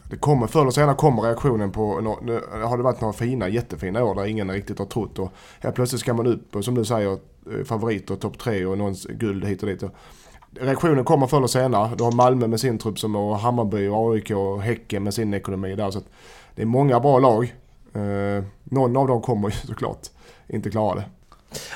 Det 0.10 0.18
kommer 0.18 0.48
förr 0.48 0.62
eller 0.62 0.72
senare 0.72 0.96
kommer 0.96 1.22
reaktionen 1.22 1.72
på, 1.72 2.18
nu 2.22 2.36
eh, 2.36 2.70
har 2.70 2.78
det 2.78 2.84
varit 2.84 3.02
några 3.02 3.14
fina, 3.14 3.50
jättefina 3.50 4.04
år 4.04 4.16
där 4.16 4.26
ingen 4.26 4.52
riktigt 4.52 4.80
har 4.80 4.86
trott 4.86 5.20
och 5.20 5.32
helt 5.60 5.76
plötsligt 5.76 6.02
ska 6.02 6.14
man 6.14 6.28
upp 6.28 6.56
och 6.56 6.66
som 6.66 6.76
du 6.76 6.86
säger 6.86 7.18
favoriter, 7.44 7.66
favorit 7.66 8.12
och 8.12 8.20
topp 8.20 8.40
tre 8.40 8.66
och 8.66 8.78
någons 8.78 9.06
guld 9.06 9.46
hit 9.46 9.64
och 9.64 9.70
dit. 9.70 9.84
Reaktionen 10.60 11.04
kommer 11.04 11.28
förr 11.28 11.38
eller 11.38 11.48
senare. 11.48 11.96
Du 11.96 12.04
har 12.04 12.12
Malmö 12.12 12.48
med 12.48 12.60
sin 12.60 12.78
trupp 12.78 13.00
som 13.00 13.16
och 13.16 13.40
Hammarby 13.40 13.88
och 13.88 14.14
AIK 14.14 14.32
och 14.32 14.62
Häcken 14.62 15.04
med 15.04 15.14
sin 15.14 15.34
ekonomi 15.34 15.76
där. 15.76 15.92
Så 15.92 15.98
att 15.98 16.10
det 16.56 16.62
är 16.62 16.66
många 16.66 17.00
bra 17.00 17.20
lag. 17.20 17.54
Eh, 17.94 18.44
någon 18.64 18.98
av 18.98 19.08
dem 19.08 19.22
kommer 19.22 19.50
ju 19.50 19.56
såklart 19.68 20.00
inte 20.48 20.70
klara 20.70 20.96
det. 20.96 21.04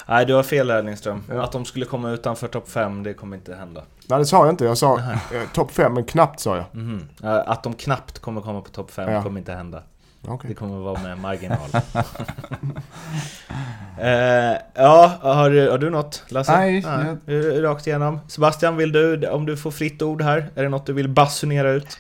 Nej, 0.08 0.26
du 0.26 0.34
har 0.34 0.44
fel 0.44 0.68
där 0.68 0.84
Lindström. 0.84 1.24
Ja. 1.30 1.44
Att 1.44 1.52
de 1.52 1.66
skulle 1.66 1.86
komma 1.86 2.10
utanför 2.12 2.48
topp 2.48 2.70
5, 2.70 3.04
det 3.04 3.14
kommer 3.14 3.38
inte 3.38 3.56
hända. 3.56 3.84
Nej 4.08 4.20
det 4.20 4.26
sa 4.26 4.38
jag 4.46 4.50
inte, 4.54 4.66
jag 4.66 4.78
sa 4.78 5.00
eh, 5.00 5.50
topp 5.54 5.72
fem 5.72 5.94
men 5.94 6.04
knappt 6.04 6.40
sa 6.40 6.56
jag. 6.56 6.66
Mhm. 6.72 7.08
Eh, 7.24 7.34
Att 7.50 7.64
de 7.64 7.74
knappt 7.74 8.20
kommer 8.20 8.42
komma 8.42 8.62
på 8.62 8.70
topp 8.70 8.92
5 8.92 9.12
Ja. 9.12 9.24
kommer 9.24 9.40
inte 9.40 9.54
hända. 9.54 9.84
Okej. 10.28 10.48
Det 10.50 10.54
kommer 10.54 10.78
vara 10.78 11.02
med 11.04 11.18
marginal. 11.18 11.58
eh, 14.00 14.58
ja, 14.74 15.18
har 15.22 15.50
du, 15.50 15.70
har 15.70 15.78
du 15.78 15.90
något 15.90 16.24
Lasse? 16.30 16.52
Nej, 16.58 16.86
Nej. 17.26 17.62
Rakt 17.62 17.88
igenom. 17.88 18.20
Sebastian, 18.28 18.78
vill 18.78 18.92
du, 18.92 19.28
om 19.30 19.46
du 19.46 19.58
får 19.58 19.72
fritt 19.72 20.02
ord 20.02 20.22
här, 20.22 20.50
är 20.56 20.64
det 20.64 20.70
något 20.70 20.86
du 20.86 20.94
vill 20.94 21.10
basunera 21.10 21.70
ut? 21.72 21.98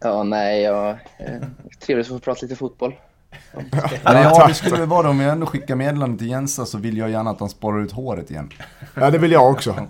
Ja, 0.00 0.22
nej, 0.22 0.62
jag, 0.62 0.88
eh, 0.90 0.96
trevligt 1.86 2.06
att 2.06 2.12
få 2.12 2.18
prata 2.18 2.38
lite 2.42 2.56
fotboll. 2.56 2.94
Eller 4.04 4.22
ja, 4.22 4.46
det 4.48 4.54
skulle 4.54 4.76
väl 4.76 4.88
vara 4.88 5.02
det. 5.02 5.08
Om 5.08 5.20
jag 5.20 5.32
ändå 5.32 5.46
skickar 5.46 5.74
meddelande 5.74 6.18
till 6.18 6.28
Jensa 6.28 6.66
så 6.66 6.78
vill 6.78 6.96
jag 6.96 7.10
gärna 7.10 7.30
att 7.30 7.40
han 7.40 7.48
sparar 7.48 7.80
ut 7.80 7.92
håret 7.92 8.30
igen. 8.30 8.50
Ja 8.94 9.10
det 9.10 9.18
vill 9.18 9.32
jag 9.32 9.50
också. 9.50 9.88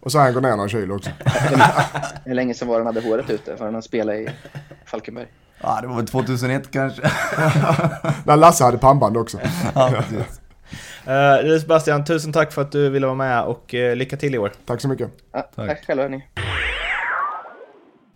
Och 0.00 0.12
så 0.12 0.18
han 0.18 0.34
går 0.34 0.40
ner 0.40 0.56
några 0.56 0.68
kilo 0.68 0.96
också. 0.96 1.10
Hur 2.24 2.34
länge 2.34 2.54
sedan 2.54 2.68
var 2.68 2.76
han 2.76 2.86
hade 2.86 3.00
håret 3.00 3.30
ute? 3.30 3.56
För 3.56 3.72
han 3.72 3.82
spelade 3.82 4.18
i 4.18 4.28
Falkenberg. 4.84 5.26
Ja, 5.62 5.78
det 5.80 5.86
var 5.86 5.96
väl 5.96 6.06
2001 6.06 6.70
kanske. 6.70 7.02
När 8.24 8.36
Lasse 8.36 8.64
hade 8.64 8.78
pannband 8.78 9.16
också. 9.16 9.38
ja, 9.74 9.90
precis. 9.96 10.40
Eh, 11.06 11.60
Sebastian, 11.60 12.04
tusen 12.04 12.32
tack 12.32 12.52
för 12.52 12.62
att 12.62 12.72
du 12.72 12.90
ville 12.90 13.06
vara 13.06 13.16
med 13.16 13.42
och 13.42 13.74
eh, 13.74 13.96
lycka 13.96 14.16
till 14.16 14.34
i 14.34 14.38
år. 14.38 14.52
Tack 14.66 14.80
så 14.80 14.88
mycket. 14.88 15.10
Ja, 15.32 15.50
tack. 15.54 15.86
själva 15.86 16.02
hörni. 16.02 16.24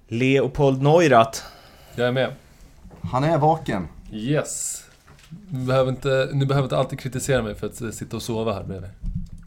Leopold 0.08 0.82
Neurath. 0.82 1.40
Jag 1.94 2.08
är 2.08 2.12
med. 2.12 2.32
Han 3.10 3.24
är 3.24 3.38
vaken. 3.38 3.88
Yes. 4.12 4.84
Ni 5.50 5.66
behöver, 5.66 5.90
inte, 5.90 6.28
ni 6.32 6.46
behöver 6.46 6.66
inte 6.66 6.76
alltid 6.76 7.00
kritisera 7.00 7.42
mig 7.42 7.54
för 7.54 7.66
att 7.66 7.80
eh, 7.80 7.90
sitta 7.90 8.16
och 8.16 8.22
sova 8.22 8.52
här 8.52 8.62
bredvid. 8.64 8.90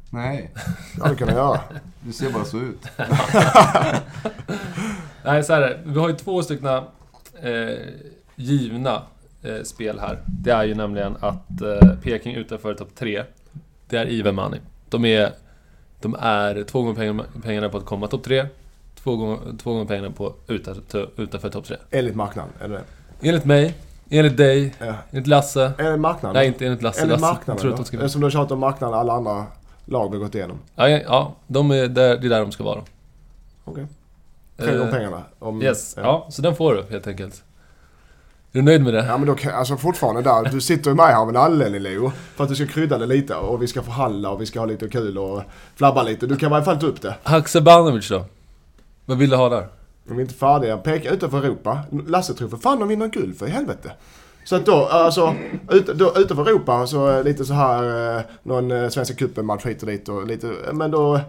Nej, 0.10 0.52
Ja 1.00 1.08
det 1.10 1.16
kan 1.16 1.28
jag 1.28 1.38
göra. 1.38 1.60
du 2.02 2.14
ser 2.14 2.32
bara 2.32 2.46
så 2.46 2.58
ut. 2.58 2.88
Nej, 5.26 5.44
så 5.44 5.54
här 5.54 5.62
är. 5.62 5.82
Vi 5.86 6.00
har 6.00 6.10
ju 6.10 6.16
två 6.16 6.44
stycken 6.44 6.68
eh, 6.68 6.84
givna 8.36 9.02
eh, 9.44 9.64
spel 9.64 10.00
här. 10.00 10.20
Det 10.26 10.52
är 10.52 10.64
ju 10.64 10.76
nämligen 10.76 11.16
att 11.20 11.62
eh, 11.62 11.90
Peking 12.04 12.36
utanför 12.36 12.74
topp 12.74 12.90
3, 12.96 13.24
det 13.90 13.98
är 13.98 14.20
even 14.20 14.36
money. 14.36 14.60
De 14.90 15.06
är, 15.06 15.32
de 16.02 16.16
är 16.20 16.64
två 16.64 16.82
gånger 16.82 16.96
pengarna, 16.96 17.24
pengarna 17.44 17.70
på 17.70 17.78
att 17.78 17.86
komma 17.86 18.08
topp 18.08 18.24
3, 18.24 18.46
två 19.04 19.16
gånger, 19.16 19.40
två 19.58 19.72
gånger 19.74 19.86
pengarna 19.86 20.12
på 20.12 20.34
utanför, 20.48 21.10
utanför 21.18 21.50
topp 21.50 21.66
3. 21.66 21.78
Enligt 21.92 22.16
marknaden, 22.16 22.52
eller? 22.62 22.82
Enligt 23.22 23.46
mig, 23.46 23.74
enligt 24.20 24.38
dig, 24.38 24.74
Ja. 24.80 24.94
enligt 25.12 25.28
Lasse. 25.28 25.72
Enligt 25.78 26.00
marknaden? 26.00 26.34
Nej, 26.36 26.48
inte 26.48 26.66
enligt 26.66 26.82
Lasse. 26.82 27.02
Enligt 27.02 27.20
Lasse 27.22 27.34
marknaden 27.34 27.62
tror 27.62 27.72
att 27.72 27.78
de 27.78 27.86
ska. 27.86 27.98
Eftersom 27.98 28.22
du 28.22 28.26
har 28.26 28.32
tjatat 28.32 28.52
om 28.52 28.60
marknaden 28.60 29.00
alla 29.00 29.14
andra 29.14 29.46
lag 29.86 30.10
har 30.10 30.18
gått 30.18 30.36
igenom. 30.36 30.60
Ja, 30.76 30.90
ja, 30.90 31.00
ja, 31.06 31.34
de 31.48 31.72
är 31.72 31.88
där, 31.88 32.18
det 32.18 32.28
är 32.28 32.30
där 32.30 32.40
de 32.42 32.52
ska 32.52 32.64
vara. 32.64 32.82
Okej. 33.66 33.86
Gånger 34.58 34.86
Eh, 34.86 34.92
pengarna. 34.92 35.22
Om, 35.40 35.62
Yes, 35.62 35.94
ja, 35.98 36.28
så 36.30 36.42
den 36.42 36.56
får 36.56 36.74
du 36.74 36.84
helt 36.90 37.08
enkelt. 37.08 37.44
Är 38.54 38.58
du 38.60 38.62
nöjd 38.62 38.84
med 38.84 38.94
det? 38.94 39.06
Ja 39.06 39.18
men 39.18 39.28
då 39.28 39.36
kan, 39.36 39.54
alltså 39.54 39.78
fortfarande 39.78 40.22
där, 40.22 40.44
du 40.52 40.62
sitter 40.62 40.90
ju 40.92 40.96
med 40.96 41.06
här 41.06 41.16
av 41.22 41.30
en 41.30 41.38
anledning 41.38 41.82
Leo. 41.82 42.12
För 42.36 42.44
att 42.44 42.50
du 42.50 42.56
ska 42.56 42.68
krydda 42.68 42.98
det 42.98 43.06
lite 43.06 43.36
och 43.36 43.62
vi 43.62 43.68
ska 43.68 43.82
förhandla 43.84 44.30
och 44.30 44.42
vi 44.42 44.46
ska 44.46 44.60
ha 44.60 44.66
lite 44.66 44.88
kul 44.90 45.18
och 45.18 45.42
flabba 45.76 46.04
lite. 46.04 46.28
Du 46.28 46.36
kan 46.38 46.52
i 46.52 46.56
alla 46.56 46.66
fall 46.66 46.80
ta 46.80 46.86
upp 46.88 47.02
det. 47.02 47.16
Haksabanovic 47.24 48.10
då? 48.10 48.26
Vad 49.06 49.18
vill 49.18 49.30
du 49.30 49.36
ha 49.36 49.50
där? 49.50 49.68
De 50.04 50.18
är 50.18 50.22
inte 50.22 50.34
färdiga. 50.34 50.78
Peka 50.78 51.10
utanför 51.10 51.44
Europa. 51.44 51.80
Lasse 52.08 52.34
tror 52.34 52.50
för 52.50 52.58
fan 52.58 52.80
de 52.80 52.88
vinner 52.88 53.08
guld 53.08 53.38
för 53.38 53.48
i 53.48 53.50
helvete. 53.50 53.92
Så 54.46 54.56
att 54.56 54.66
då, 54.66 54.86
alltså, 54.86 55.36
ut, 55.70 55.86
då, 55.86 56.14
utanför 56.18 56.46
Europa 56.46 56.88
så 56.88 57.08
är 57.08 57.24
lite 57.24 57.46
så 57.46 57.54
här, 57.54 58.18
eh, 58.18 58.24
någon 58.44 58.72
eh, 58.72 58.90
Svenska 58.90 59.16
cupen-match 59.16 59.66
hit 59.66 59.84
och 59.84 59.90
dit 59.90 60.10
och 60.10 60.28
lite, 60.28 60.54
men 60.74 60.92
då, 60.92 61.20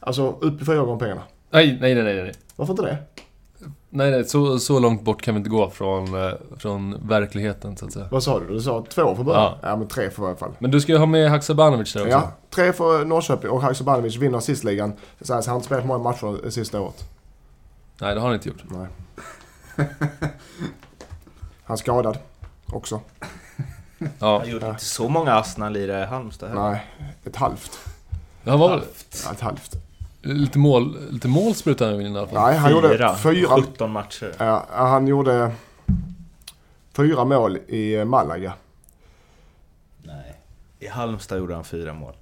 alltså 0.00 0.36
upp 0.40 0.62
i 0.62 0.64
fyra 0.64 0.76
gånger 0.76 0.98
pengarna. 0.98 1.22
Nej, 1.50 1.78
nej, 1.80 1.94
nej, 1.94 2.04
nej. 2.04 2.22
nej. 2.22 2.34
Varför 2.56 2.72
inte 2.72 2.82
det? 2.82 2.96
Nej, 3.90 4.10
nej, 4.10 4.24
så, 4.24 4.58
så 4.58 4.78
långt 4.78 5.02
bort 5.02 5.22
kan 5.22 5.34
vi 5.34 5.38
inte 5.38 5.50
gå 5.50 5.70
från, 5.70 6.24
eh, 6.24 6.32
från 6.58 7.08
verkligheten 7.08 7.76
så 7.76 7.86
att 7.86 7.92
säga. 7.92 8.08
Vad 8.10 8.22
sa 8.22 8.40
du? 8.40 8.46
Du 8.46 8.60
sa 8.60 8.84
två 8.88 9.14
för 9.14 9.24
början? 9.24 9.42
Ja. 9.42 9.68
Ja, 9.68 9.76
men 9.76 9.88
tre 9.88 10.10
för 10.10 10.22
i 10.22 10.26
alla 10.26 10.36
fall. 10.36 10.52
Men 10.58 10.70
du 10.70 10.80
ska 10.80 10.92
ju 10.92 10.98
ha 10.98 11.06
med 11.06 11.30
Haksabanovic 11.30 11.92
där 11.92 12.00
också. 12.00 12.10
Ja, 12.10 12.32
tre 12.50 12.72
för 12.72 13.04
Norrköping 13.04 13.50
och 13.50 13.62
Haksabanovic 13.62 14.16
vinner 14.16 14.38
assistligan. 14.38 14.92
Så 15.20 15.34
han 15.34 15.42
har 15.46 15.54
inte 15.54 15.66
spelat 15.66 15.86
många 15.86 16.02
matcher 16.02 16.50
sista 16.50 16.80
året. 16.80 17.04
Nej, 18.00 18.14
det 18.14 18.20
har 18.20 18.26
han 18.28 18.34
inte 18.34 18.48
gjort. 18.48 18.62
Nej. 18.70 18.86
Han 21.64 21.74
är 21.74 21.76
skadad 21.76 22.18
också. 22.66 23.00
Ja. 24.18 24.38
Han 24.38 24.48
gjorde 24.50 24.68
inte 24.68 24.84
så 24.84 25.08
många 25.08 25.32
Arsenal 25.34 25.76
i 25.76 25.86
det 25.86 26.06
Halmstad 26.06 26.48
heller. 26.48 26.62
Nej, 26.70 26.86
ett 27.24 27.36
halvt. 27.36 27.78
Han 28.44 28.58
var 28.58 28.68
väl 28.70 28.82
Ja, 29.24 29.32
ett 29.32 29.40
halvt. 29.40 29.72
lite 30.22 30.58
mål, 30.58 30.96
lite 31.10 31.28
mål 31.28 31.54
sprutade 31.54 31.90
han 31.92 32.00
in 32.00 32.14
i 32.14 32.18
alla 32.18 32.26
fall. 32.28 32.42
Nej, 32.50 32.56
han 32.58 32.70
gjorde 32.70 32.88
Fyra. 32.88 33.16
fyra. 33.16 33.48
17 33.62 33.90
matcher. 33.90 34.34
Ja, 34.38 34.66
han 34.70 35.06
gjorde 35.06 35.52
fyra 36.92 37.24
mål 37.24 37.56
i 37.56 38.04
Malaga. 38.04 38.52
Nej. 40.02 40.40
I 40.78 40.86
Halmstad 40.88 41.38
gjorde 41.38 41.54
han 41.54 41.64
fyra 41.64 41.92
mål. 41.92 42.14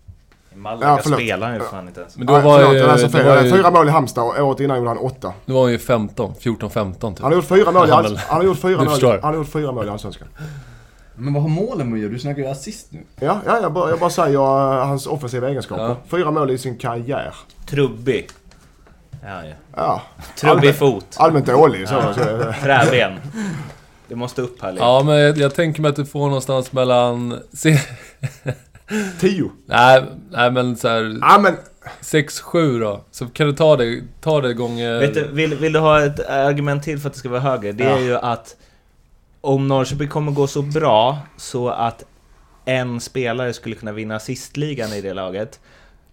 I 0.56 0.58
Ja, 0.58 0.62
Malaga 0.62 0.98
förlåt. 1.02 1.18
spelar 1.20 1.54
ju 1.54 1.60
fan 1.60 1.88
inte 1.88 2.00
ens. 2.00 2.16
Men 2.16 2.26
då 2.26 2.32
Nej, 2.32 2.42
var 2.42 2.58
förlåt, 2.58 2.76
jag 2.76 2.86
läser 2.86 3.08
fel. 3.08 3.26
var 3.26 3.42
ju, 3.42 3.50
Fyra 3.50 3.70
mål 3.70 3.88
i 3.88 3.90
Halmstad 3.90 4.24
och 4.24 4.38
året 4.46 4.60
innan 4.60 4.76
gjorde 4.76 4.90
han 4.90 4.98
åtta. 4.98 5.32
då 5.46 5.54
var 5.54 5.62
han 5.62 5.72
ju 5.72 5.78
15, 5.78 6.34
14-15 6.40 7.14
typ. 7.14 7.22
Han 7.22 7.32
har 7.32 7.32
gjort 7.32 7.44
fyra 7.44 7.72
mål 7.72 7.88
i, 7.88 7.90
Han 7.90 7.98
all... 7.98 8.12
väl- 8.12 8.20
han 8.28 8.36
har 8.36 8.44
gjort 8.44 8.58
fyra 8.58 8.78
mål. 8.78 8.88
förstår. 8.88 9.12
Han 9.22 9.22
har 9.22 9.34
gjort 9.34 9.48
fyra 9.52 9.72
mål 9.72 9.86
i 9.86 9.90
Allsvenskan. 9.90 10.28
Men 11.14 11.34
vad 11.34 11.42
har 11.42 11.50
målen 11.50 11.88
med 11.90 11.96
att 11.96 12.00
göra? 12.02 12.12
Du 12.12 12.18
snackar 12.18 12.42
ju 12.42 12.48
assist 12.48 12.86
nu. 12.92 13.00
Ja, 13.20 13.40
ja 13.46 13.58
jag, 13.62 13.72
bara, 13.72 13.90
jag 13.90 13.98
bara 13.98 14.10
säger 14.10 14.38
uh, 14.38 14.86
hans 14.86 15.06
offensiva 15.06 15.48
egenskaper. 15.48 15.84
Ja. 15.84 15.96
Fyra 16.08 16.30
mål 16.30 16.50
i 16.50 16.58
sin 16.58 16.78
karriär. 16.78 17.34
Trubbig. 17.68 18.28
Ja, 19.22 19.28
ja. 19.44 19.54
Ja, 19.76 20.02
Trubbig 20.40 20.68
Allmänt- 20.70 20.72
fot. 20.78 21.06
allmänt 21.16 21.46
dålig. 21.46 21.88
Så, 21.88 22.02
så, 22.14 22.20
Träben. 22.62 23.12
Det 24.08 24.14
måste 24.14 24.42
upp 24.42 24.62
här 24.62 24.72
lite. 24.72 24.84
Ja, 24.84 25.02
men 25.06 25.16
jag, 25.18 25.38
jag 25.38 25.54
tänker 25.54 25.82
mig 25.82 25.88
att 25.88 25.96
du 25.96 26.06
får 26.06 26.26
någonstans 26.26 26.72
mellan... 26.72 27.38
Tio. 29.20 29.50
nej, 29.66 30.04
nej, 30.30 30.50
men 30.50 30.76
så 30.76 30.88
här 30.88 31.18
Ja, 31.20 31.38
men 31.38 31.56
6-7 32.00 32.80
då. 32.80 33.04
Så 33.10 33.26
kan 33.26 33.46
du 33.46 33.52
ta 33.52 33.76
det, 33.76 34.02
ta 34.20 34.40
det 34.40 34.54
gånger... 34.54 34.98
Vet 35.00 35.14
du, 35.14 35.28
vill, 35.32 35.54
vill 35.54 35.72
du 35.72 35.78
ha 35.78 36.04
ett 36.04 36.20
argument 36.28 36.82
till 36.82 36.98
för 36.98 37.08
att 37.08 37.12
det 37.12 37.18
ska 37.18 37.28
vara 37.28 37.40
högre? 37.40 37.72
Det 37.72 37.84
är 37.84 37.90
Ja. 37.90 37.98
ju 38.00 38.16
att 38.16 38.56
om 39.40 39.68
Norrköping 39.68 40.08
kommer 40.08 40.32
gå 40.32 40.46
så 40.46 40.62
bra 40.62 41.18
så 41.36 41.68
att 41.68 42.04
en 42.64 43.00
spelare 43.00 43.52
skulle 43.52 43.74
kunna 43.74 43.92
vinna 43.92 44.16
assistligan 44.16 44.92
i 44.92 45.00
det 45.00 45.14
laget 45.14 45.60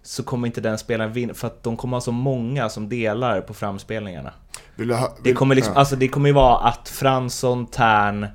så 0.02 0.22
kommer 0.22 0.46
inte 0.46 0.60
den 0.60 0.78
spelaren 0.78 1.12
vinna, 1.12 1.34
för 1.34 1.46
att 1.46 1.62
de 1.62 1.76
kommer 1.76 1.96
ha 1.96 2.00
så 2.00 2.12
många 2.12 2.68
som 2.68 2.88
delar 2.88 3.40
på 3.40 3.54
framspelningarna. 3.54 4.32
vill 4.76 4.90
ha, 4.90 5.00
Det 5.16 5.22
vill- 5.22 5.36
kommer 5.36 5.54
liksom, 5.54 5.72
ja. 5.74 5.80
alltså 5.80 5.96
det 5.96 6.08
kommer 6.08 6.28
ju 6.28 6.32
vara 6.34 6.58
att 6.68 6.88
Fransson, 6.88 7.66
Tern, 7.66 8.26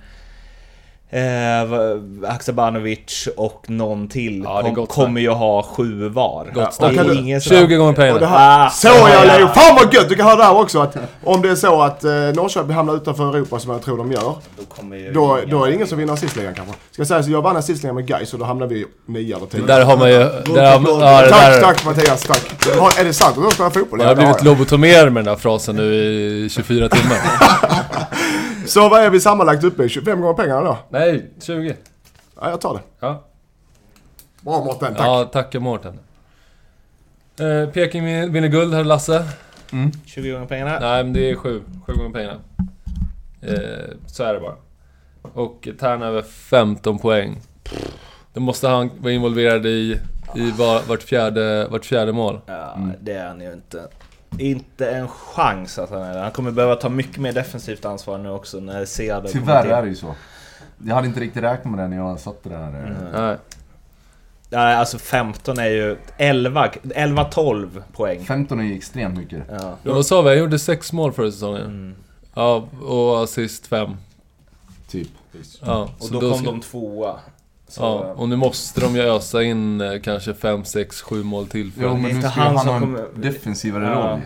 eh, 1.12 2.30
Haksabanovic 2.30 3.28
och 3.38 3.64
någon 3.68 4.08
till 4.08 4.42
Ja, 4.46 4.72
kom, 4.76 4.88
kommer 4.88 5.22
ju 5.22 5.30
ha 5.30 5.64
sju 5.64 6.10
var. 6.10 6.52
Gott 6.54 6.82
är 6.84 6.94
Kan 6.94 7.08
du- 7.08 7.16
ingen 7.16 7.42
som- 7.42 7.58
20 7.58 7.76
gånger 7.76 7.94
pengarna. 7.94 8.20
det 8.20 8.26
här, 8.26 8.66
Ah, 8.66 8.70
så 8.70 8.88
ja, 8.88 9.10
jag 9.14 9.26
ja. 9.26 9.38
Leo! 9.38 9.48
Fan 9.48 9.76
vad 9.76 9.94
gött! 9.94 10.10
Du 10.10 10.16
kan 10.16 10.26
höra 10.26 10.36
det 10.36 10.44
här 10.44 10.58
också 10.60 10.80
att 10.80 10.96
om 11.24 11.42
det 11.42 11.50
är 11.50 11.56
så 11.56 11.82
att 11.82 12.04
eh, 12.04 12.12
Norrköping 12.12 12.72
hamnar 12.76 12.96
utanför 12.96 13.36
Europa 13.36 13.60
som 13.60 13.72
jag 13.72 13.82
tror 13.82 13.98
de 13.98 14.12
gör. 14.12 14.22
Då, 14.22 14.34
Då, 15.14 15.40
då 15.48 15.64
är 15.64 15.68
det 15.70 15.76
ingen 15.76 15.88
som 15.88 15.98
vinner 15.98 16.14
assistligan 16.14 16.54
kanske. 16.56 16.74
Ska 16.92 17.00
jag 17.02 17.08
säga 17.08 17.24
så 17.24 17.32
jag 17.32 17.42
vann 17.42 17.58
assistligan 17.58 17.96
med 17.96 18.08
Gais 18.08 18.34
och 18.34 18.40
då 18.40 18.46
hamnar 18.46 18.68
vi 18.68 18.86
nio 19.06 19.36
eller 19.38 19.46
tio. 19.46 19.62
Där 19.62 19.86
har 19.86 19.98
man 19.98 20.10
ju... 20.10 20.18
Där 20.18 20.72
har, 20.72 20.80
man- 20.80 21.00
ja, 21.00 21.22
det 21.22 21.30
tack, 21.30 21.42
där, 21.42 21.62
tack 21.62 21.86
Mattias, 21.86 22.22
tack. 22.24 22.76
Har, 22.80 23.00
är 23.02 23.04
det 23.06 23.14
sant 23.14 23.38
att 23.38 23.44
de 23.44 23.52
spelar 23.52 23.70
fotboll? 23.70 24.00
Jag 24.00 24.08
har 24.08 24.12
Ja, 24.12 24.16
blivit 24.16 24.36
ja. 24.40 24.44
lobotomerad 24.44 25.14
med 25.14 25.26
den 25.26 25.34
där 25.34 25.40
frasen 25.42 25.76
nu 25.76 25.94
i 25.94 26.50
24 26.52 26.90
timmar. 26.90 27.18
Så 28.70 28.90
vad 28.90 29.02
är 29.02 29.10
vi 29.10 29.20
sammanlagt 29.20 29.64
uppe 29.64 29.84
i? 29.84 29.90
25 29.90 30.22
gånger 30.22 30.34
pengarna 30.34 30.62
då? 30.62 30.78
Nej, 30.90 31.26
20. 31.42 31.76
Ja, 32.42 32.50
jag 32.50 32.62
tar 32.62 32.74
det. 32.74 32.80
Ja, 33.00 33.24
Bra 34.42 34.64
Mårten, 34.64 34.96
tack. 34.96 35.06
ja 35.08 35.24
tackar 35.34 35.60
Mårten. 35.60 36.00
Eh, 37.40 37.70
Peking 37.70 38.06
vin- 38.06 38.32
vinner 38.34 38.48
guld, 38.48 38.74
här 38.74 38.84
Lasse. 38.84 39.26
20 40.06 40.32
gånger 40.32 40.46
pengarna. 40.46 40.80
Nej, 40.80 41.04
men 41.04 41.14
det 41.14 41.30
är 41.32 41.36
sju. 41.36 41.64
Sju 41.88 41.94
gånger 41.94 42.14
pengarna. 42.14 42.40
Eh, 43.42 43.96
så 44.08 44.24
är 44.24 44.34
det 44.34 44.40
bara. 44.40 44.56
Och 45.34 45.68
Tärn 45.80 46.02
över 46.02 46.22
15 46.22 47.00
poäng. 47.00 47.38
Då 48.34 48.40
måste 48.42 48.68
han 48.68 48.90
vara 49.00 49.14
involverad 49.14 49.66
i, 49.66 50.00
i 50.36 50.52
var, 50.52 50.82
vart, 50.88 51.04
fjärde, 51.04 51.68
vart 51.70 51.86
fjärde 51.86 52.12
mål. 52.12 52.40
Ja, 52.46 52.78
det 53.02 53.14
är 53.14 53.28
han 53.28 53.42
ju 53.42 53.54
inte. 53.54 53.88
Inte 54.38 54.90
en 54.92 55.08
chans 55.08 55.80
att 55.80 55.90
han 55.90 56.02
är 56.02 56.14
det. 56.14 56.20
Han 56.20 56.32
kommer 56.32 56.52
behöva 56.52 56.76
ta 56.76 56.90
mycket 56.90 57.18
mer 57.18 57.32
defensivt 57.34 57.86
ansvar 57.86 58.18
nu 58.18 58.30
också 58.30 58.60
när 58.60 58.86
Sead 58.86 59.28
Tyvärr 59.32 59.66
är 59.66 59.82
det 59.82 59.88
ju 59.90 59.96
så. 59.96 60.16
Jag 60.86 60.96
hade 60.96 61.08
inte 61.08 61.20
riktigt 61.20 61.44
räknat 61.44 61.76
med 61.76 61.80
det 61.86 61.88
när 61.88 61.98
jag 61.98 62.20
satte 62.20 62.50
det 62.50 62.58
här. 62.58 62.86
eh. 63.14 63.22
Nej. 63.22 63.38
Nej, 64.52 64.76
alltså 64.76 64.98
15 64.98 65.60
är 65.60 65.66
ju 65.70 65.98
11, 66.18 66.68
11-12 66.84 67.82
poäng. 67.94 68.26
15 68.26 68.60
är 68.60 68.64
ju 68.64 68.76
extremt 68.76 69.18
mycket. 69.18 69.44
Ja. 69.52 69.76
Vad 69.84 70.06
sa 70.06 70.22
vi? 70.22 70.30
Jag 70.30 70.38
gjorde 70.38 70.60
sex 70.60 70.94
mål 70.94 71.12
förra 71.14 71.32
säsongen. 71.32 71.62
Mm. 71.66 71.96
Ja, 72.34 72.68
och 72.82 73.24
assist 73.24 73.68
fem. 73.68 73.98
Typ. 74.90 75.08
Ja, 75.62 75.90
Och 76.00 76.06
så 76.06 76.14
då, 76.14 76.20
kom 76.20 76.34
ska- 76.40 76.46
de 76.52 76.62
tvåa. 76.62 77.16
Så, 77.70 77.82
Ja, 77.82 78.14
och 78.16 78.30
nu 78.30 78.36
måste 78.36 78.82
de 78.82 78.96
ju 78.96 79.02
ösa 79.02 79.44
in 79.44 79.82
eh, 79.82 80.00
kanske 80.02 80.34
5, 80.34 80.66
6, 80.66 81.02
7 81.02 81.24
mål 81.24 81.48
till 81.48 81.72
för 81.72 81.82
Jo 81.82 81.90
att- 81.90 82.00
men 82.02 82.12
nu 82.16 82.20
ska 82.22 82.30
han 82.30 82.58
ha 82.58 82.74
en 82.76 82.80
kommer- 82.82 83.08
defensivare 83.16 83.84
Ja. 83.86 83.90
roll 84.12 84.20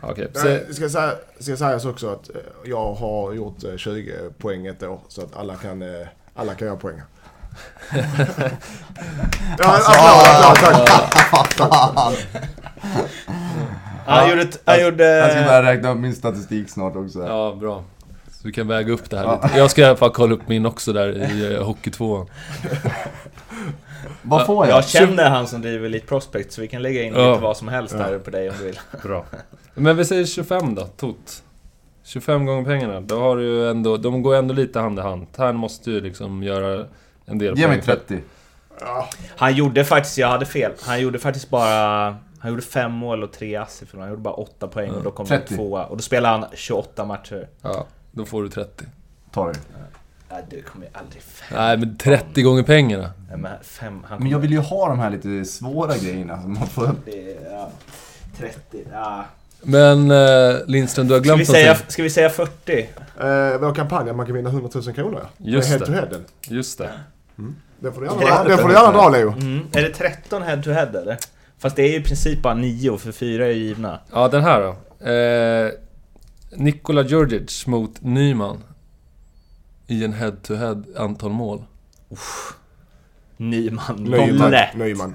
Okej, 0.00 0.28
Nej, 0.44 0.64
så, 0.68 0.74
ska, 0.74 0.88
säga, 0.88 1.12
ska 1.38 1.56
sägas 1.56 1.84
också 1.84 2.08
att 2.08 2.28
eh, 2.30 2.36
jag 2.64 2.94
har 2.94 3.32
gjort 3.32 3.64
eh, 3.64 3.76
20 3.76 4.12
poäng 4.38 4.66
ett 4.66 4.82
år 4.82 5.00
så 5.08 5.20
att 5.22 5.36
alla 5.36 5.56
kan, 5.56 5.82
eh, 5.82 6.06
alla 6.34 6.54
kan 6.54 6.66
göra 6.68 6.76
poäng. 6.76 7.02
ja, 9.58 9.78
applåd, 9.86 10.66
applåd, 10.66 10.86
tack. 11.56 12.26
Han 14.06 14.30
gjorde... 14.30 14.46
Han 14.64 14.82
gjorde 14.82 15.04
Jag 15.04 15.30
ska 15.30 15.40
börja 15.42 15.62
räkna 15.62 15.90
upp 15.90 15.98
min 15.98 16.14
statistik 16.14 16.70
snart 16.70 16.96
också. 16.96 17.26
ja, 17.26 17.56
bra. 17.60 17.84
Så 18.46 18.48
du 18.48 18.52
kan 18.52 18.68
väga 18.68 18.92
upp 18.92 19.10
det 19.10 19.18
här 19.18 19.40
lite. 19.42 19.58
Jag 19.58 19.70
ska 19.70 19.82
i 19.82 19.84
alla 19.84 19.96
fall 19.96 20.10
kolla 20.10 20.34
upp 20.34 20.48
min 20.48 20.66
också 20.66 20.92
där 20.92 21.32
i 21.32 21.56
uh, 21.56 21.62
Hockey 21.62 21.90
2. 21.90 22.26
Vad 24.22 24.46
får 24.46 24.66
jag? 24.66 24.76
jag 24.76 24.88
känner 24.88 25.30
han 25.30 25.46
som 25.46 25.62
driver 25.62 25.86
Elite 25.86 26.06
Prospect 26.06 26.52
så 26.52 26.60
vi 26.60 26.68
kan 26.68 26.82
lägga 26.82 27.02
in 27.02 27.14
Ja. 27.14 27.30
lite 27.30 27.42
vad 27.42 27.56
som 27.56 27.68
helst 27.68 27.98
där 27.98 28.18
på 28.18 28.30
dig 28.30 28.50
om 28.50 28.54
du 28.58 28.64
vill. 28.64 28.80
Bra. 29.02 29.24
Men 29.74 29.96
vi 29.96 30.04
säger 30.04 30.24
25 30.24 30.74
då, 30.74 30.82
tot. 30.86 31.42
25 32.04 32.46
gånger 32.46 32.64
pengarna. 32.64 33.00
Då 33.00 33.20
har 33.20 33.36
du 33.36 33.42
ju 33.44 33.70
ändå, 33.70 33.96
de 33.96 34.22
går 34.22 34.34
ändå 34.34 34.54
lite 34.54 34.80
hand 34.80 34.98
i 34.98 35.02
hand. 35.02 35.32
Tern 35.32 35.56
måste 35.56 35.90
ju 35.90 36.00
liksom 36.00 36.42
göra 36.42 36.86
en 37.24 37.38
del 37.38 37.58
Ge 37.58 37.68
mig 37.68 37.82
poäng. 37.82 37.96
30. 38.08 38.20
Ja, 38.80 39.08
Han 39.36 39.54
gjorde 39.54 39.84
faktiskt, 39.84 40.18
jag 40.18 40.28
hade 40.28 40.46
fel. 40.46 40.72
Han 40.82 41.00
gjorde 41.00 41.18
faktiskt 41.18 41.50
bara... 41.50 42.16
Han 42.38 42.50
gjorde 42.50 42.62
fem 42.62 42.92
mål 42.92 43.22
och 43.22 43.32
tre 43.32 43.56
ass. 43.56 43.82
Han 43.98 44.08
gjorde 44.08 44.22
bara 44.22 44.34
åtta 44.34 44.68
poäng 44.68 44.90
och 44.90 45.02
då 45.02 45.10
kom 45.10 45.26
han 45.28 45.38
30. 45.38 45.54
tvåa. 45.56 45.84
Och 45.84 45.96
då 45.96 46.02
spelade 46.02 46.38
han 46.38 46.50
28 46.54 47.04
matcher. 47.04 47.48
Ja, 47.62 47.86
då 48.16 48.24
får 48.24 48.42
du 48.42 48.48
30. 48.48 48.84
Ta 49.32 49.46
det. 49.46 49.58
Nej, 50.30 50.44
du 50.50 50.62
kommer 50.62 50.86
ju 50.86 50.90
aldrig 50.94 51.22
fem. 51.22 51.58
Nej, 51.58 51.76
men 51.76 51.96
30 51.96 52.42
gånger 52.42 52.62
pengarna. 52.62 53.10
Nej, 53.28 53.38
men 53.38 53.52
fem, 53.62 54.00
han 54.08 54.18
Men 54.18 54.28
jag 54.30 54.38
vill 54.38 54.50
ju 54.52 54.58
ha 54.58 54.88
de 54.88 54.98
här 54.98 55.10
lite 55.10 55.44
svåra 55.44 55.96
grejerna 55.96 56.42
som 56.42 56.54
man 56.54 56.66
får. 56.66 56.90
Det 57.04 57.32
är, 57.32 57.50
ja, 57.52 57.70
30, 58.38 58.84
ja. 58.92 59.24
Men 59.62 60.10
eh, 60.10 60.56
Lindström, 60.66 61.08
du 61.08 61.14
har 61.14 61.20
Ska 61.20 61.30
vi, 61.32 61.36
glömt 61.36 61.46
säga, 61.50 61.66
någonting. 61.66 61.90
ska 61.90 62.02
vi 62.02 62.10
säga 62.10 62.30
40? 62.30 62.78
eh, 62.80 62.86
vår 63.60 63.74
kampanj 63.74 64.10
att 64.10 64.16
man 64.16 64.26
kan 64.26 64.34
vinna 64.34 64.50
100 64.50 64.70
000 64.74 64.94
kronor 64.94 65.20
ja. 65.22 65.28
Just 65.50 65.70
Med 65.70 65.78
head 65.78 65.86
det. 65.86 65.86
to 65.86 65.92
headen. 65.92 66.24
Just 66.48 66.78
det. 66.78 66.90
Det 67.80 67.92
får 67.92 68.00
du 68.00 68.06
gärna, 68.06 68.44
det 68.44 68.56
får 68.58 68.68
du 68.68 68.74
gärna 68.74 68.92
dra 68.92 69.08
Leo. 69.08 69.32
Mm. 69.32 69.60
Är 69.72 69.82
det 69.82 69.90
13 69.90 70.42
head 70.42 70.62
to 70.62 70.70
head 70.70 70.86
eller? 71.02 71.16
Fast 71.58 71.76
det 71.76 71.82
är 71.82 71.88
ju 71.88 71.96
i 71.96 72.02
princip 72.02 72.42
bara 72.42 72.54
9 72.54 72.98
för 72.98 73.12
4 73.12 73.46
är 73.46 73.50
givna. 73.50 74.00
Ja, 74.12 74.28
den 74.28 74.42
här 74.42 74.60
då. 74.60 74.68
Eh, 75.10 75.70
Nikola 76.50 77.02
Djurdjic 77.02 77.66
mot 77.66 78.02
Nyman. 78.02 78.62
I 79.86 80.04
en 80.04 80.12
head-to-head 80.12 80.84
antal 80.96 81.30
mål. 81.30 81.64
Nyman, 83.36 83.96
Nyman. 83.96 84.50
lätt. 84.50 84.74
Nyman. 84.74 85.14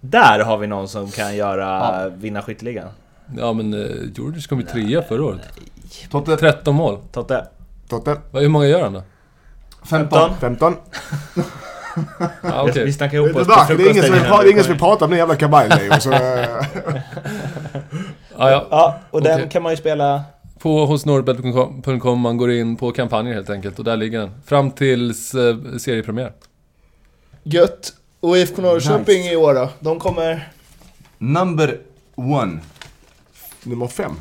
Där 0.00 0.38
har 0.40 0.58
vi 0.58 0.66
någon 0.66 0.88
som 0.88 1.10
kan 1.10 1.36
göra 1.36 2.08
vinna 2.08 2.42
skytteligan. 2.42 2.88
Ja 3.36 3.52
men 3.52 3.74
eh, 3.74 3.80
Djurdjic 4.14 4.46
kom 4.46 4.60
ju 4.60 4.66
trea 4.66 5.02
förra 5.02 5.24
året. 5.24 5.40
Totte, 6.10 6.36
13 6.36 6.74
mål. 6.74 6.98
Totte. 7.12 7.46
Totte. 7.88 8.16
Hur 8.32 8.48
många 8.48 8.66
gör 8.66 8.82
han 8.82 8.92
då? 8.92 9.02
15. 9.84 10.30
15. 10.40 10.74
Ja, 12.42 12.62
okej. 12.62 12.84
Vi 12.84 12.92
snackar 12.92 13.18
ihop 13.18 13.36
oss 13.36 13.46
på 13.46 13.52
märker, 13.52 13.76
det 13.76 13.82
är 13.84 13.90
ingen 13.90 14.02
som 14.04 14.12
vill, 14.12 14.20
frukosten 14.22 14.38
pra- 14.38 14.42
det 14.42 14.48
är 14.48 14.52
ingen 14.52 14.64
som 14.64 14.72
vill 14.72 14.80
prata 14.80 15.04
om 15.04 15.10
den 15.10 15.18
jävla 15.18 15.36
Leo. 15.76 16.00
Så, 16.00 16.10
Ja, 18.38 18.50
ja. 18.50 18.66
Ja, 18.70 18.98
och 19.10 19.22
den 19.22 19.34
Okej. 19.38 19.50
kan 19.50 19.62
man 19.62 19.72
ju 19.72 19.76
spela... 19.76 20.22
På 20.58 20.86
hos 20.86 21.06
norrbet.com 21.06 22.20
man 22.20 22.36
går 22.36 22.52
in 22.52 22.76
på 22.76 22.92
kampanjer 22.92 23.34
helt 23.34 23.50
enkelt 23.50 23.78
och 23.78 23.84
där 23.84 23.96
ligger 23.96 24.18
den. 24.18 24.30
Fram 24.46 24.70
tills 24.70 25.34
eh, 25.34 25.56
seriepremiär. 25.78 26.32
Gött! 27.42 27.92
Och 28.20 28.38
IFK 28.38 28.62
Norrköping 28.62 29.22
i 29.26 29.36
år 29.36 29.54
då? 29.54 29.68
De 29.80 29.98
kommer... 30.00 30.48
Number 31.18 31.78
one. 32.14 32.58
nummer 33.62 33.86
5. 33.86 34.12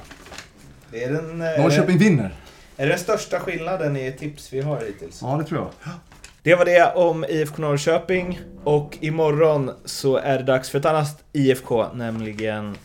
Det 0.91 1.03
är 1.03 1.13
den... 1.13 1.41
eh, 1.41 1.61
Norrköping 1.61 1.97
vinner. 1.97 2.33
Är 2.77 2.85
det 2.85 2.91
den 2.91 2.99
största 2.99 3.39
skillnaden 3.39 3.97
i 3.97 4.11
tips 4.11 4.53
vi 4.53 4.61
har 4.61 4.79
hittills? 4.87 5.19
Ja, 5.21 5.37
det 5.37 5.43
tror 5.43 5.59
jag. 5.61 5.69
Det 6.43 6.55
var 6.55 6.65
det 6.65 6.93
om 6.95 7.25
IFK 7.29 7.61
Norrköping. 7.61 8.39
Och 8.63 8.97
imorgon 8.99 9.71
så 9.85 10.17
är 10.17 10.37
det 10.37 10.43
dags 10.43 10.69
för 10.69 10.79
ett 10.79 10.85
annat 10.85 11.23
IFK, 11.33 11.85
nämligen 11.93 12.77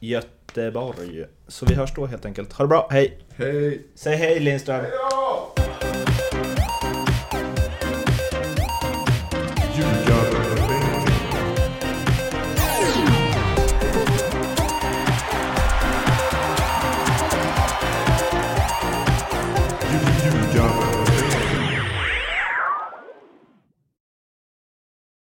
Göteborg. 0.00 1.24
Så 1.48 1.66
vi 1.66 1.74
hörs 1.74 1.94
då 1.94 2.06
helt 2.06 2.26
enkelt. 2.26 2.52
Ha 2.52 2.64
det 2.64 2.68
bra, 2.68 2.88
hej! 2.90 3.18
Hej. 3.36 3.82
Säg 3.94 4.16
hej 4.16 4.40
Lindström! 4.40 4.84